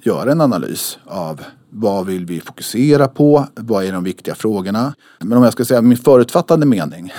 göra 0.03 0.33
en 0.33 0.41
analys 0.41 0.99
av 1.05 1.41
vad 1.71 2.07
vill 2.07 2.27
vi 2.27 2.41
fokusera 2.41 3.09
på? 3.09 3.47
Vad 3.55 3.85
är 3.85 3.93
de 3.93 4.05
viktiga 4.05 4.35
frågorna? 4.35 4.95
Men 5.19 5.39
om 5.39 5.45
jag 5.45 5.53
ska 5.53 5.65
säga 5.65 5.83
min 5.83 5.99
förutfattade 5.99 6.67
mening 6.67 7.13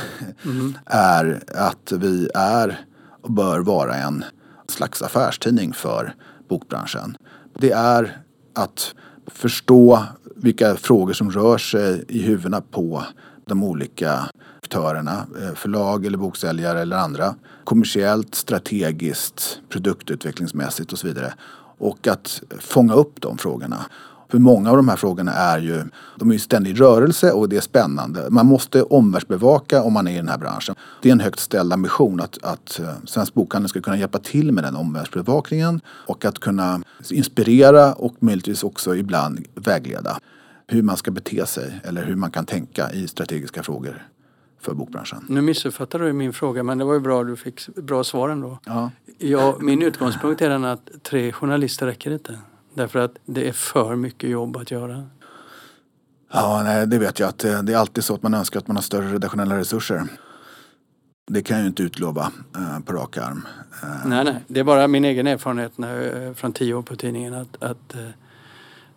mm. 0.46 0.78
är 0.86 1.44
att 1.48 1.92
vi 1.92 2.30
är 2.36 2.86
och 3.22 3.32
bör 3.32 3.60
vara 3.60 3.96
en 3.96 4.24
slags 4.68 5.02
affärstidning 5.02 5.74
för 5.74 6.16
bokbranschen. 6.50 7.18
Det 7.60 7.72
är 7.72 8.18
att 8.56 8.96
förstå 9.28 10.04
vilka 10.36 10.76
frågor 10.76 11.14
som 11.14 11.32
rör 11.32 11.58
sig 11.58 12.06
i 12.08 12.22
huvudena 12.22 12.62
på 12.62 13.04
de 13.46 13.64
olika 13.64 14.30
aktörerna, 14.64 15.26
eh, 15.42 15.54
förlag 15.56 16.06
eller 16.06 16.18
boksäljare 16.18 16.82
eller 16.82 16.98
andra. 16.98 17.36
Kommersiellt, 17.64 18.36
strategiskt, 18.36 19.60
produktutvecklingsmässigt 19.70 20.92
och 20.92 21.00
så 21.00 21.08
vidare. 21.08 21.34
Och 21.82 22.08
att 22.08 22.42
fånga 22.60 22.94
upp 22.94 23.22
de 23.22 23.38
frågorna. 23.38 23.86
För 24.32 24.40
många 24.40 24.70
av 24.70 24.78
de 24.78 24.90
här 24.90 24.96
frågorna 24.96 25.32
är 25.32 25.60
ju, 25.60 25.84
de 26.20 26.30
är 26.30 26.34
ju 26.34 26.40
ständig 26.40 26.82
rörelse 26.82 27.32
och 27.32 27.50
det 27.50 27.58
är 27.58 27.62
spännande. 27.62 28.30
Man 28.30 28.46
måste 28.46 28.84
omvärldsbevaka 28.84 29.84
om 29.84 29.94
man 29.94 30.08
är 30.08 30.12
i 30.12 30.16
den 30.16 30.28
här 30.28 30.38
branschen. 30.38 30.76
Det 31.02 31.10
är 31.10 31.12
en 31.12 31.20
högt 31.20 31.40
ställd 31.40 31.74
ambition 31.74 32.22
att, 32.22 32.44
att 32.44 32.80
eh, 32.80 32.90
Svensk 33.06 33.34
Bokhandel 33.34 33.70
ska 33.70 33.82
kunna 33.82 33.98
hjälpa 33.98 34.20
till 34.20 34.52
med 34.52 34.64
den 34.64 34.76
omvärldsbevakningen 34.76 35.82
och 35.88 36.26
att 36.26 36.40
kunna 36.40 36.82
inspirera 37.10 37.94
och 37.94 38.16
möjligtvis 38.20 38.64
också 38.64 38.96
ibland 38.96 39.46
vägleda 39.56 40.20
hur 40.68 40.82
man 40.82 40.98
ska 40.98 41.12
bete 41.12 41.46
sig 41.46 41.82
eller 41.84 42.04
hur 42.06 42.16
man 42.16 42.32
kan 42.32 42.46
tänka 42.46 42.92
i 42.92 43.08
strategiska 43.08 43.64
frågor 43.64 44.08
för 44.62 44.74
bokbranschen. 44.74 45.26
Nu 45.30 45.42
missuppfattade 45.42 46.06
du 46.06 46.14
min 46.14 46.34
fråga 46.34 46.64
men 46.64 46.78
det 46.78 46.86
var 46.86 46.94
ju 46.94 47.00
bra 47.00 47.24
du 47.24 47.36
fick 47.36 47.76
bra 47.76 48.04
svar 48.04 48.30
ändå. 48.30 48.60
Ja. 48.66 48.92
Ja, 49.18 49.58
min 49.60 49.82
utgångspunkt 49.82 50.42
är 50.42 50.50
den 50.50 50.66
att 50.66 50.90
tre 51.04 51.32
journalister 51.32 51.86
räcker 51.86 52.12
inte. 52.12 52.40
Därför 52.74 53.00
att 53.00 53.16
det 53.26 53.48
är 53.48 53.54
för 53.54 53.96
mycket 53.96 54.30
jobb 54.30 54.58
att 54.58 54.72
göra. 54.72 55.10
Ja, 56.34 56.62
nej, 56.64 56.88
det 56.88 56.98
vet 56.98 57.20
jag 57.20 57.30
att 57.30 57.38
det 57.40 57.74
är 57.74 57.78
alltid 57.78 58.04
så 58.04 58.16
att 58.16 58.24
man 58.24 58.34
önskar 58.34 58.60
att 58.60 58.68
man 58.68 58.76
har 58.76 58.84
större 58.84 59.14
redaktionella 59.14 59.58
resurser. 59.58 60.08
Det 61.28 61.42
kan 61.42 61.58
jag 61.58 61.64
ju 61.64 61.68
inte 61.68 61.84
utlova 61.84 62.32
eh, 62.56 62.80
på 62.80 62.94
rak 62.94 63.18
arm. 63.18 63.46
Eh. 63.84 64.06
Nej, 64.06 64.24
nej. 64.24 64.36
Det 64.48 64.60
är 64.60 64.64
bara 64.64 64.88
min 64.88 65.06
egen 65.06 65.28
erfarenhet 65.28 65.78
när, 65.78 66.28
eh, 66.28 66.34
från 66.34 66.54
tio 66.54 66.74
år 66.74 66.82
på 66.82 66.96
tidningen 66.96 67.34
att, 67.34 67.64
att, 67.64 67.96
eh, 67.96 68.10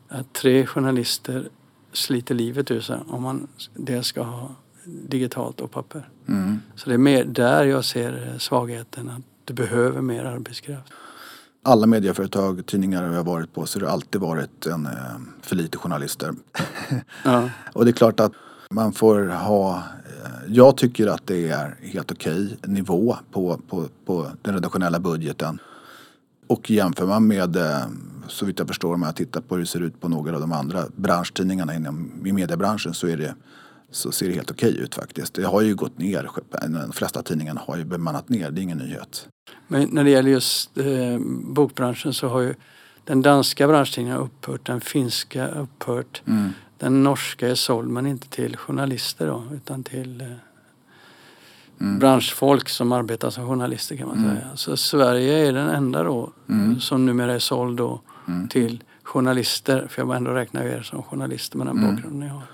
att 0.09 0.33
tre 0.33 0.67
journalister 0.67 1.49
sliter 1.93 2.35
livet 2.35 2.71
ur 2.71 2.81
sig 2.81 2.99
om 3.09 3.23
man 3.23 3.49
det 3.75 4.03
ska 4.03 4.23
ha 4.23 4.51
digitalt 4.87 5.61
och 5.61 5.71
papper. 5.71 6.09
Mm. 6.29 6.61
Så 6.75 6.89
det 6.89 6.95
är 6.95 6.99
mer 6.99 7.25
där 7.25 7.65
jag 7.65 7.85
ser 7.85 8.39
svagheten. 8.39 9.09
Att 9.09 9.23
du 9.45 9.55
behöver 9.55 10.01
mer 10.01 10.25
arbetskraft. 10.25 10.93
Alla 11.63 11.87
medieföretag, 11.87 12.67
tidningar 12.67 13.05
jag 13.05 13.13
har 13.13 13.25
varit 13.25 13.55
på 13.55 13.67
så 13.67 13.79
har 13.79 13.87
det 13.87 13.93
alltid 13.93 14.21
varit 14.21 14.67
en, 14.67 14.87
eh, 14.87 14.93
för 15.43 15.57
lite 15.57 15.79
journalister. 15.79 16.35
Ja. 17.25 17.51
och 17.73 17.85
det 17.85 17.91
är 17.91 17.93
klart 17.93 18.21
att 18.21 18.33
man 18.71 18.93
får 18.93 19.27
ha 19.27 19.77
eh, 19.77 20.31
jag 20.49 20.77
tycker 20.77 21.07
att 21.07 21.27
det 21.27 21.49
är 21.49 21.77
helt 21.81 22.13
okej 22.13 22.57
nivå 22.63 23.17
på, 23.31 23.61
på, 23.69 23.89
på 24.07 24.31
den 24.43 24.55
redaktionella 24.55 25.01
budgeten. 25.01 25.59
Och 26.47 26.71
jämför 26.71 27.07
man 27.07 27.27
med, 27.27 27.57
eh, 27.57 27.87
så 28.29 28.47
vitt 28.47 28.59
jag 28.59 28.69
förstår 28.69 28.95
om 28.95 29.03
jag 29.03 29.17
tittar 29.17 29.41
på 29.41 29.55
hur 29.55 29.63
det 29.63 29.67
ser 29.67 29.83
ut 29.83 30.01
på 30.01 30.09
några 30.09 30.35
av 30.35 30.41
de 30.41 30.53
andra 30.53 30.85
branschtidningarna 30.97 31.75
inom 31.75 32.27
i 32.27 32.33
mediebranschen 32.33 32.95
så 32.95 33.07
är 33.07 33.17
det 33.17 33.35
så 33.95 34.13
ser 34.13 34.29
det 34.29 34.35
helt 34.35 34.51
okej 34.51 34.79
ut 34.79 34.95
faktiskt. 34.95 35.35
Det 35.35 35.45
har 35.45 35.61
ju 35.61 35.75
gått 35.75 35.99
ner. 35.99 36.31
De 36.61 36.93
flesta 36.93 37.23
tidningarna 37.23 37.61
har 37.67 37.77
ju 37.77 37.85
bemannat 37.85 38.29
ner. 38.29 38.51
Det 38.51 38.61
är 38.61 38.63
ingen 38.63 38.79
nyhet. 38.79 39.29
Men 39.69 39.89
när 39.93 40.05
det 40.05 40.11
gäller 40.11 40.31
just 40.31 40.79
eh, 40.79 41.19
bokbranschen 41.45 42.15
så 42.15 42.29
har 42.29 42.41
ju 42.41 42.55
den 43.05 43.23
danska 43.23 43.69
branschtidningen 43.69 44.19
upphört, 44.19 44.67
den 44.67 44.81
finska 44.81 45.49
upphört. 45.49 46.23
Mm. 46.27 46.51
Den 46.79 47.03
norska 47.03 47.49
är 47.49 47.55
såld 47.55 47.89
men 47.89 48.07
inte 48.07 48.29
till 48.29 48.57
journalister 48.57 49.27
då 49.27 49.45
utan 49.55 49.83
till 49.83 50.21
eh, 50.21 50.27
mm. 51.81 51.99
branschfolk 51.99 52.69
som 52.69 52.93
arbetar 52.93 53.31
som 53.31 53.49
journalister 53.49 53.97
kan 53.97 54.09
man 54.09 54.19
mm. 54.19 54.37
säga. 54.37 54.57
Så 54.57 54.77
Sverige 54.77 55.49
är 55.49 55.53
den 55.53 55.69
enda 55.69 56.03
då 56.03 56.33
mm. 56.49 56.81
som 56.81 57.07
numera 57.07 57.35
är 57.35 57.39
såld 57.39 57.79
då 57.79 58.01
mm. 58.29 58.49
till 58.49 58.83
journalister. 59.03 59.87
För 59.91 60.03
jag 60.03 60.17
ändå 60.17 60.31
räkna 60.31 60.65
er 60.65 60.83
som 60.83 61.03
journalister 61.03 61.59
med 61.59 61.67
den 61.67 61.79
mm. 61.79 61.95
bakgrunden 61.95 62.29
jag 62.29 62.35
har. 62.35 62.54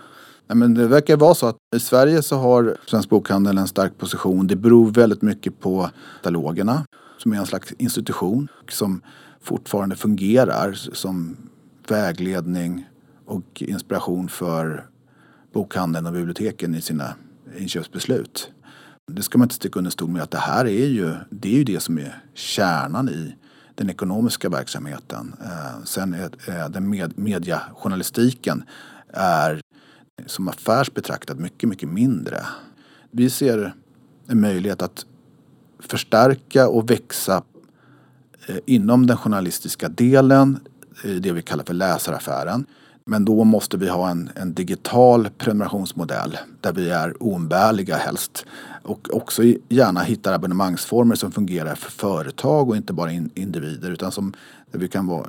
Nej, 0.50 0.56
men 0.56 0.74
det 0.74 0.86
verkar 0.86 1.16
vara 1.16 1.34
så 1.34 1.46
att 1.46 1.56
i 1.76 1.80
Sverige 1.80 2.22
så 2.22 2.36
har 2.36 2.76
Svensk 2.86 3.08
Bokhandel 3.08 3.58
en 3.58 3.68
stark 3.68 3.98
position. 3.98 4.46
Det 4.46 4.56
beror 4.56 4.90
väldigt 4.90 5.22
mycket 5.22 5.60
på 5.60 5.90
katalogerna 6.16 6.84
som 7.18 7.32
är 7.32 7.36
en 7.36 7.46
slags 7.46 7.72
institution 7.78 8.48
som 8.68 9.02
fortfarande 9.40 9.96
fungerar 9.96 10.72
som 10.72 11.36
vägledning 11.88 12.88
och 13.26 13.62
inspiration 13.62 14.28
för 14.28 14.86
bokhandeln 15.52 16.06
och 16.06 16.12
biblioteken 16.12 16.74
i 16.74 16.80
sina 16.80 17.14
inköpsbeslut. 17.58 18.50
Det 19.12 19.22
ska 19.22 19.38
man 19.38 19.44
inte 19.44 19.54
sticka 19.54 19.78
under 19.78 19.90
stol 19.90 20.10
med 20.10 20.22
att 20.22 20.30
det 20.30 20.38
här 20.38 20.64
är 20.64 20.86
ju 20.86 21.14
det, 21.30 21.48
är 21.48 21.58
ju 21.58 21.64
det 21.64 21.80
som 21.80 21.98
är 21.98 22.22
kärnan 22.34 23.08
i 23.08 23.34
den 23.74 23.90
ekonomiska 23.90 24.48
verksamheten. 24.48 25.36
Eh, 25.44 25.84
sen 25.84 26.14
är 26.14 26.30
eh, 26.48 26.68
den 26.68 26.90
med, 26.90 27.18
mediajournalistiken 27.18 28.64
är 29.12 29.60
som 30.26 30.48
affärsbetraktat 30.48 31.38
mycket, 31.38 31.68
mycket 31.68 31.88
mindre. 31.88 32.46
Vi 33.10 33.30
ser 33.30 33.74
en 34.26 34.40
möjlighet 34.40 34.82
att 34.82 35.06
förstärka 35.78 36.68
och 36.68 36.90
växa 36.90 37.42
eh, 38.46 38.56
inom 38.66 39.06
den 39.06 39.16
journalistiska 39.16 39.88
delen, 39.88 40.60
eh, 41.04 41.10
det 41.10 41.32
vi 41.32 41.42
kallar 41.42 41.64
för 41.64 41.74
läsaraffären. 41.74 42.66
Men 43.04 43.24
då 43.24 43.44
måste 43.44 43.76
vi 43.76 43.88
ha 43.88 44.10
en, 44.10 44.30
en 44.34 44.54
digital 44.54 45.28
prenumerationsmodell 45.38 46.38
där 46.60 46.72
vi 46.72 46.90
är 46.90 47.22
oumbärliga 47.22 47.96
helst. 47.96 48.46
Och 48.82 49.08
också 49.12 49.42
gärna 49.68 50.00
hittar 50.00 50.32
abonnemangsformer 50.32 51.14
som 51.14 51.32
fungerar 51.32 51.74
för 51.74 51.90
företag 51.90 52.68
och 52.68 52.76
inte 52.76 52.92
bara 52.92 53.12
in, 53.12 53.30
individer 53.34 53.90
utan 53.90 54.12
som 54.12 54.32
där 54.70 54.78
vi 54.78 54.88
kan 54.88 55.06
vara, 55.06 55.26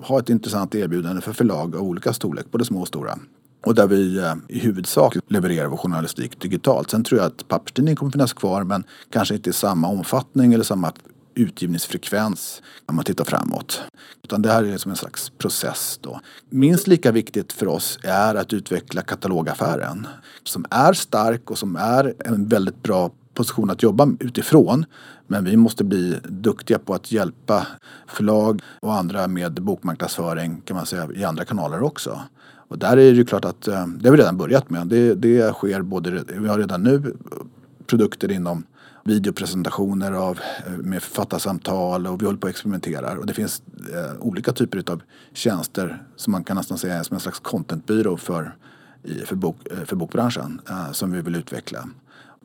ha 0.00 0.18
ett 0.18 0.30
intressant 0.30 0.74
erbjudande 0.74 1.22
för 1.22 1.32
förlag 1.32 1.76
av 1.76 1.82
olika 1.82 2.12
storlek, 2.12 2.50
både 2.50 2.64
små 2.64 2.80
och 2.80 2.88
stora. 2.88 3.18
Och 3.64 3.74
där 3.74 3.86
vi 3.86 4.18
eh, 4.18 4.34
i 4.48 4.58
huvudsak 4.58 5.16
levererar 5.28 5.66
vår 5.66 5.76
journalistik 5.76 6.40
digitalt. 6.40 6.90
Sen 6.90 7.04
tror 7.04 7.20
jag 7.20 7.26
att 7.26 7.48
papperstidningen 7.48 7.96
kommer 7.96 8.12
finnas 8.12 8.32
kvar 8.32 8.64
men 8.64 8.84
kanske 9.10 9.34
inte 9.34 9.50
i 9.50 9.52
samma 9.52 9.88
omfattning 9.88 10.52
eller 10.52 10.64
samma 10.64 10.92
utgivningsfrekvens 11.34 12.62
när 12.86 12.94
man 12.94 13.04
tittar 13.04 13.24
framåt. 13.24 13.82
Utan 14.22 14.42
det 14.42 14.52
här 14.52 14.64
är 14.64 14.78
som 14.78 14.90
en 14.90 14.96
slags 14.96 15.30
process 15.30 15.98
då. 16.02 16.20
Minst 16.50 16.86
lika 16.86 17.12
viktigt 17.12 17.52
för 17.52 17.68
oss 17.68 17.98
är 18.02 18.34
att 18.34 18.52
utveckla 18.52 19.02
katalogaffären 19.02 20.06
som 20.44 20.64
är 20.70 20.92
stark 20.92 21.50
och 21.50 21.58
som 21.58 21.76
är 21.76 22.14
en 22.18 22.48
väldigt 22.48 22.82
bra 22.82 23.10
position 23.34 23.70
att 23.70 23.82
jobba 23.82 24.08
utifrån. 24.20 24.84
Men 25.26 25.44
vi 25.44 25.56
måste 25.56 25.84
bli 25.84 26.18
duktiga 26.22 26.78
på 26.78 26.94
att 26.94 27.12
hjälpa 27.12 27.66
förlag 28.06 28.62
och 28.80 28.94
andra 28.94 29.28
med 29.28 29.62
bokmarknadsföring 29.62 30.60
kan 30.60 30.76
man 30.76 30.86
säga 30.86 31.08
i 31.14 31.24
andra 31.24 31.44
kanaler 31.44 31.82
också. 31.82 32.20
Och 32.68 32.78
där 32.78 32.92
är 32.92 32.96
det 32.96 33.16
ju 33.16 33.24
klart 33.24 33.44
att 33.44 33.68
eh, 33.68 33.86
det 33.86 34.08
har 34.08 34.16
vi 34.16 34.22
redan 34.22 34.36
börjat 34.36 34.70
med. 34.70 34.86
Det, 34.86 35.14
det 35.14 35.54
sker 35.54 35.82
både, 35.82 36.24
vi 36.28 36.48
har 36.48 36.58
redan 36.58 36.82
nu 36.82 37.16
produkter 37.86 38.30
inom 38.30 38.64
videopresentationer 39.04 40.12
av, 40.12 40.40
eh, 40.66 40.72
med 40.72 41.02
författarsamtal 41.02 42.06
och 42.06 42.22
vi 42.22 42.26
håller 42.26 42.38
på 42.38 42.46
att 42.46 42.50
experimentera. 42.50 43.18
Och 43.18 43.26
det 43.26 43.34
finns 43.34 43.62
eh, 43.92 44.20
olika 44.20 44.52
typer 44.52 44.92
av 44.92 45.02
tjänster 45.32 46.02
som 46.16 46.30
man 46.30 46.44
kan 46.44 46.56
nästan 46.56 46.78
säga 46.78 46.94
är 46.94 47.02
som 47.02 47.14
en 47.14 47.20
slags 47.20 47.40
contentbyrå 47.40 48.16
för, 48.16 48.56
för, 49.24 49.36
bok, 49.36 49.56
eh, 49.70 49.84
för 49.84 49.96
bokbranschen 49.96 50.60
eh, 50.68 50.92
som 50.92 51.12
vi 51.12 51.20
vill 51.20 51.34
utveckla. 51.34 51.88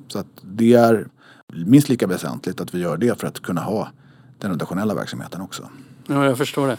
Så 0.07 0.19
att 0.19 0.27
det 0.41 0.73
är 0.73 1.07
minst 1.47 1.89
lika 1.89 2.07
väsentligt 2.07 2.61
att 2.61 2.73
vi 2.73 2.79
gör 2.79 2.97
det 2.97 3.19
för 3.19 3.27
att 3.27 3.39
kunna 3.39 3.61
ha 3.61 3.89
den 4.37 4.51
redaktionella 4.51 4.95
verksamheten 4.95 5.41
också. 5.41 5.69
Ja, 6.07 6.25
jag 6.25 6.37
förstår 6.37 6.67
det. 6.67 6.77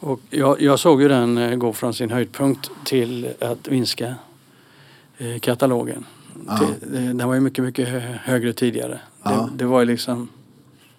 Och 0.00 0.20
jag, 0.30 0.60
jag 0.60 0.78
såg 0.78 1.02
ju 1.02 1.08
den 1.08 1.38
eh, 1.38 1.56
gå 1.56 1.72
från 1.72 1.94
sin 1.94 2.10
höjdpunkt 2.10 2.70
till 2.84 3.28
att 3.40 3.70
minska 3.70 4.14
eh, 5.18 5.38
katalogen. 5.40 6.04
Ja. 6.46 6.68
den 6.90 7.28
var 7.28 7.34
ju 7.34 7.40
mycket, 7.40 7.64
mycket 7.64 7.88
högre 8.22 8.52
tidigare. 8.52 9.00
Ja. 9.22 9.30
Det, 9.30 9.56
det, 9.56 9.64
var 9.64 9.80
ju 9.80 9.86
liksom 9.86 10.28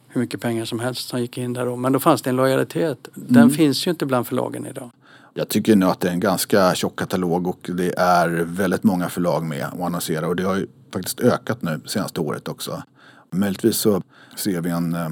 hur 0.07 0.21
mycket 0.21 0.41
pengar 0.41 0.65
som 0.65 0.79
helst 0.79 1.09
som 1.09 1.21
gick 1.21 1.37
in 1.37 1.53
där 1.53 1.65
då. 1.65 1.75
Men 1.75 1.93
då 1.93 1.99
fanns 1.99 2.21
det 2.21 2.29
en 2.29 2.35
lojalitet. 2.35 3.07
Den 3.13 3.43
mm. 3.43 3.55
finns 3.55 3.87
ju 3.87 3.91
inte 3.91 4.05
bland 4.05 4.27
förlagen 4.27 4.65
idag. 4.65 4.91
Jag 5.33 5.49
tycker 5.49 5.75
nu 5.75 5.85
att 5.85 5.99
det 5.99 6.07
är 6.07 6.11
en 6.11 6.19
ganska 6.19 6.75
tjock 6.75 6.99
katalog 6.99 7.47
och 7.47 7.69
det 7.73 7.99
är 7.99 8.29
väldigt 8.45 8.83
många 8.83 9.09
förlag 9.09 9.43
med 9.43 9.67
och 9.77 9.85
annonserar 9.85 10.27
och 10.27 10.35
det 10.35 10.43
har 10.43 10.55
ju 10.55 10.67
faktiskt 10.93 11.19
ökat 11.19 11.61
nu 11.61 11.81
senaste 11.85 12.21
året 12.21 12.47
också. 12.47 12.83
Möjligtvis 13.31 13.77
så 13.77 14.01
ser 14.35 14.61
vi 14.61 14.69
en, 14.69 14.93
eh, 14.93 15.09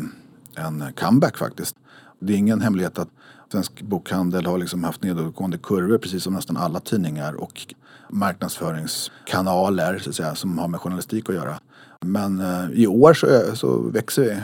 en 0.65 0.83
comeback 0.93 1.37
faktiskt. 1.37 1.75
Det 2.19 2.33
är 2.33 2.37
ingen 2.37 2.61
hemlighet 2.61 2.99
att 2.99 3.09
svensk 3.51 3.81
bokhandel 3.81 4.45
har 4.45 4.58
liksom 4.58 4.84
haft 4.84 5.03
nedåtgående 5.03 5.58
kurvor 5.58 5.97
precis 5.97 6.23
som 6.23 6.34
nästan 6.34 6.58
alla 6.58 6.79
tidningar 6.79 7.34
och 7.34 7.73
marknadsföringskanaler 8.10 9.99
så 9.99 10.10
att 10.10 10.15
säga, 10.15 10.36
som 10.36 10.58
har 10.58 10.67
med 10.67 10.79
journalistik 10.79 11.29
att 11.29 11.36
göra. 11.36 11.60
Men 12.01 12.39
eh, 12.39 12.71
i 12.73 12.88
år 12.88 13.13
så, 13.13 13.55
så 13.55 13.77
växer 13.77 14.23
vi. 14.23 14.41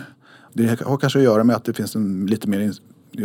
Det 0.54 0.82
har 0.82 0.98
kanske 0.98 1.20
att 1.20 1.26
göra 1.26 1.44
med 1.44 1.56
att 1.56 1.66
det 1.66 1.74
finns 1.74 1.96
en 1.96 2.26
lite 2.26 2.50
mer 2.50 2.74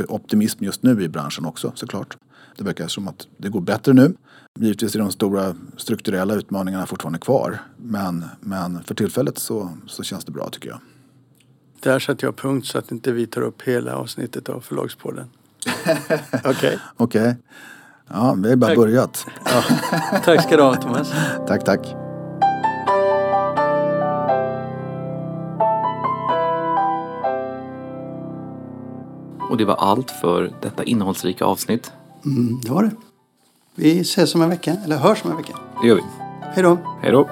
optimism 0.08 0.64
just 0.64 0.82
nu 0.82 1.02
i 1.02 1.08
branschen 1.08 1.44
också 1.44 1.72
såklart. 1.74 2.16
Det 2.56 2.64
verkar 2.64 2.88
som 2.88 3.08
att 3.08 3.26
det 3.36 3.48
går 3.48 3.60
bättre 3.60 3.92
nu. 3.92 4.14
Givetvis 4.58 4.94
är 4.94 4.98
de 4.98 5.12
stora 5.12 5.56
strukturella 5.76 6.34
utmaningarna 6.34 6.86
fortfarande 6.86 7.18
kvar. 7.18 7.60
Men, 7.76 8.24
men 8.40 8.82
för 8.82 8.94
tillfället 8.94 9.38
så, 9.38 9.70
så 9.86 10.02
känns 10.02 10.24
det 10.24 10.32
bra 10.32 10.48
tycker 10.50 10.68
jag. 10.68 10.78
Där 11.80 11.98
sätter 11.98 12.26
jag 12.26 12.36
punkt 12.36 12.66
så 12.66 12.78
att 12.78 12.90
inte 12.90 13.12
vi 13.12 13.26
tar 13.26 13.42
upp 13.42 13.62
hela 13.62 13.96
avsnittet 13.96 14.48
av 14.48 14.60
Förlagspodden. 14.60 15.26
Okej. 16.44 16.50
Okay. 16.50 16.78
okay. 16.96 17.34
Ja, 18.10 18.36
vi 18.38 18.48
har 18.48 18.56
bara 18.56 18.66
tack. 18.66 18.76
börjat. 18.76 19.26
Ja. 19.44 19.62
Tack 20.24 20.42
ska 20.42 20.56
du 20.56 20.62
ha 20.62 20.74
Thomas. 20.74 21.12
tack, 21.46 21.64
tack. 21.64 21.94
Och 29.50 29.56
det 29.56 29.64
var 29.64 29.74
allt 29.74 30.10
för 30.10 30.52
detta 30.62 30.84
innehållsrika 30.84 31.44
avsnitt. 31.44 31.92
Mm, 32.24 32.60
det 32.62 32.70
var 32.70 32.82
det. 32.82 32.90
Vi 33.74 34.00
ses 34.00 34.34
om 34.34 34.42
en 34.42 34.50
vecka, 34.50 34.76
eller 34.84 34.96
hörs 34.96 35.24
om 35.24 35.30
en 35.30 35.36
vecka. 35.36 35.52
Det 35.82 35.88
gör 35.88 35.94
vi. 35.94 36.02
Hej 36.54 36.62
då. 36.62 36.78
Hej 37.02 37.12
då. 37.12 37.28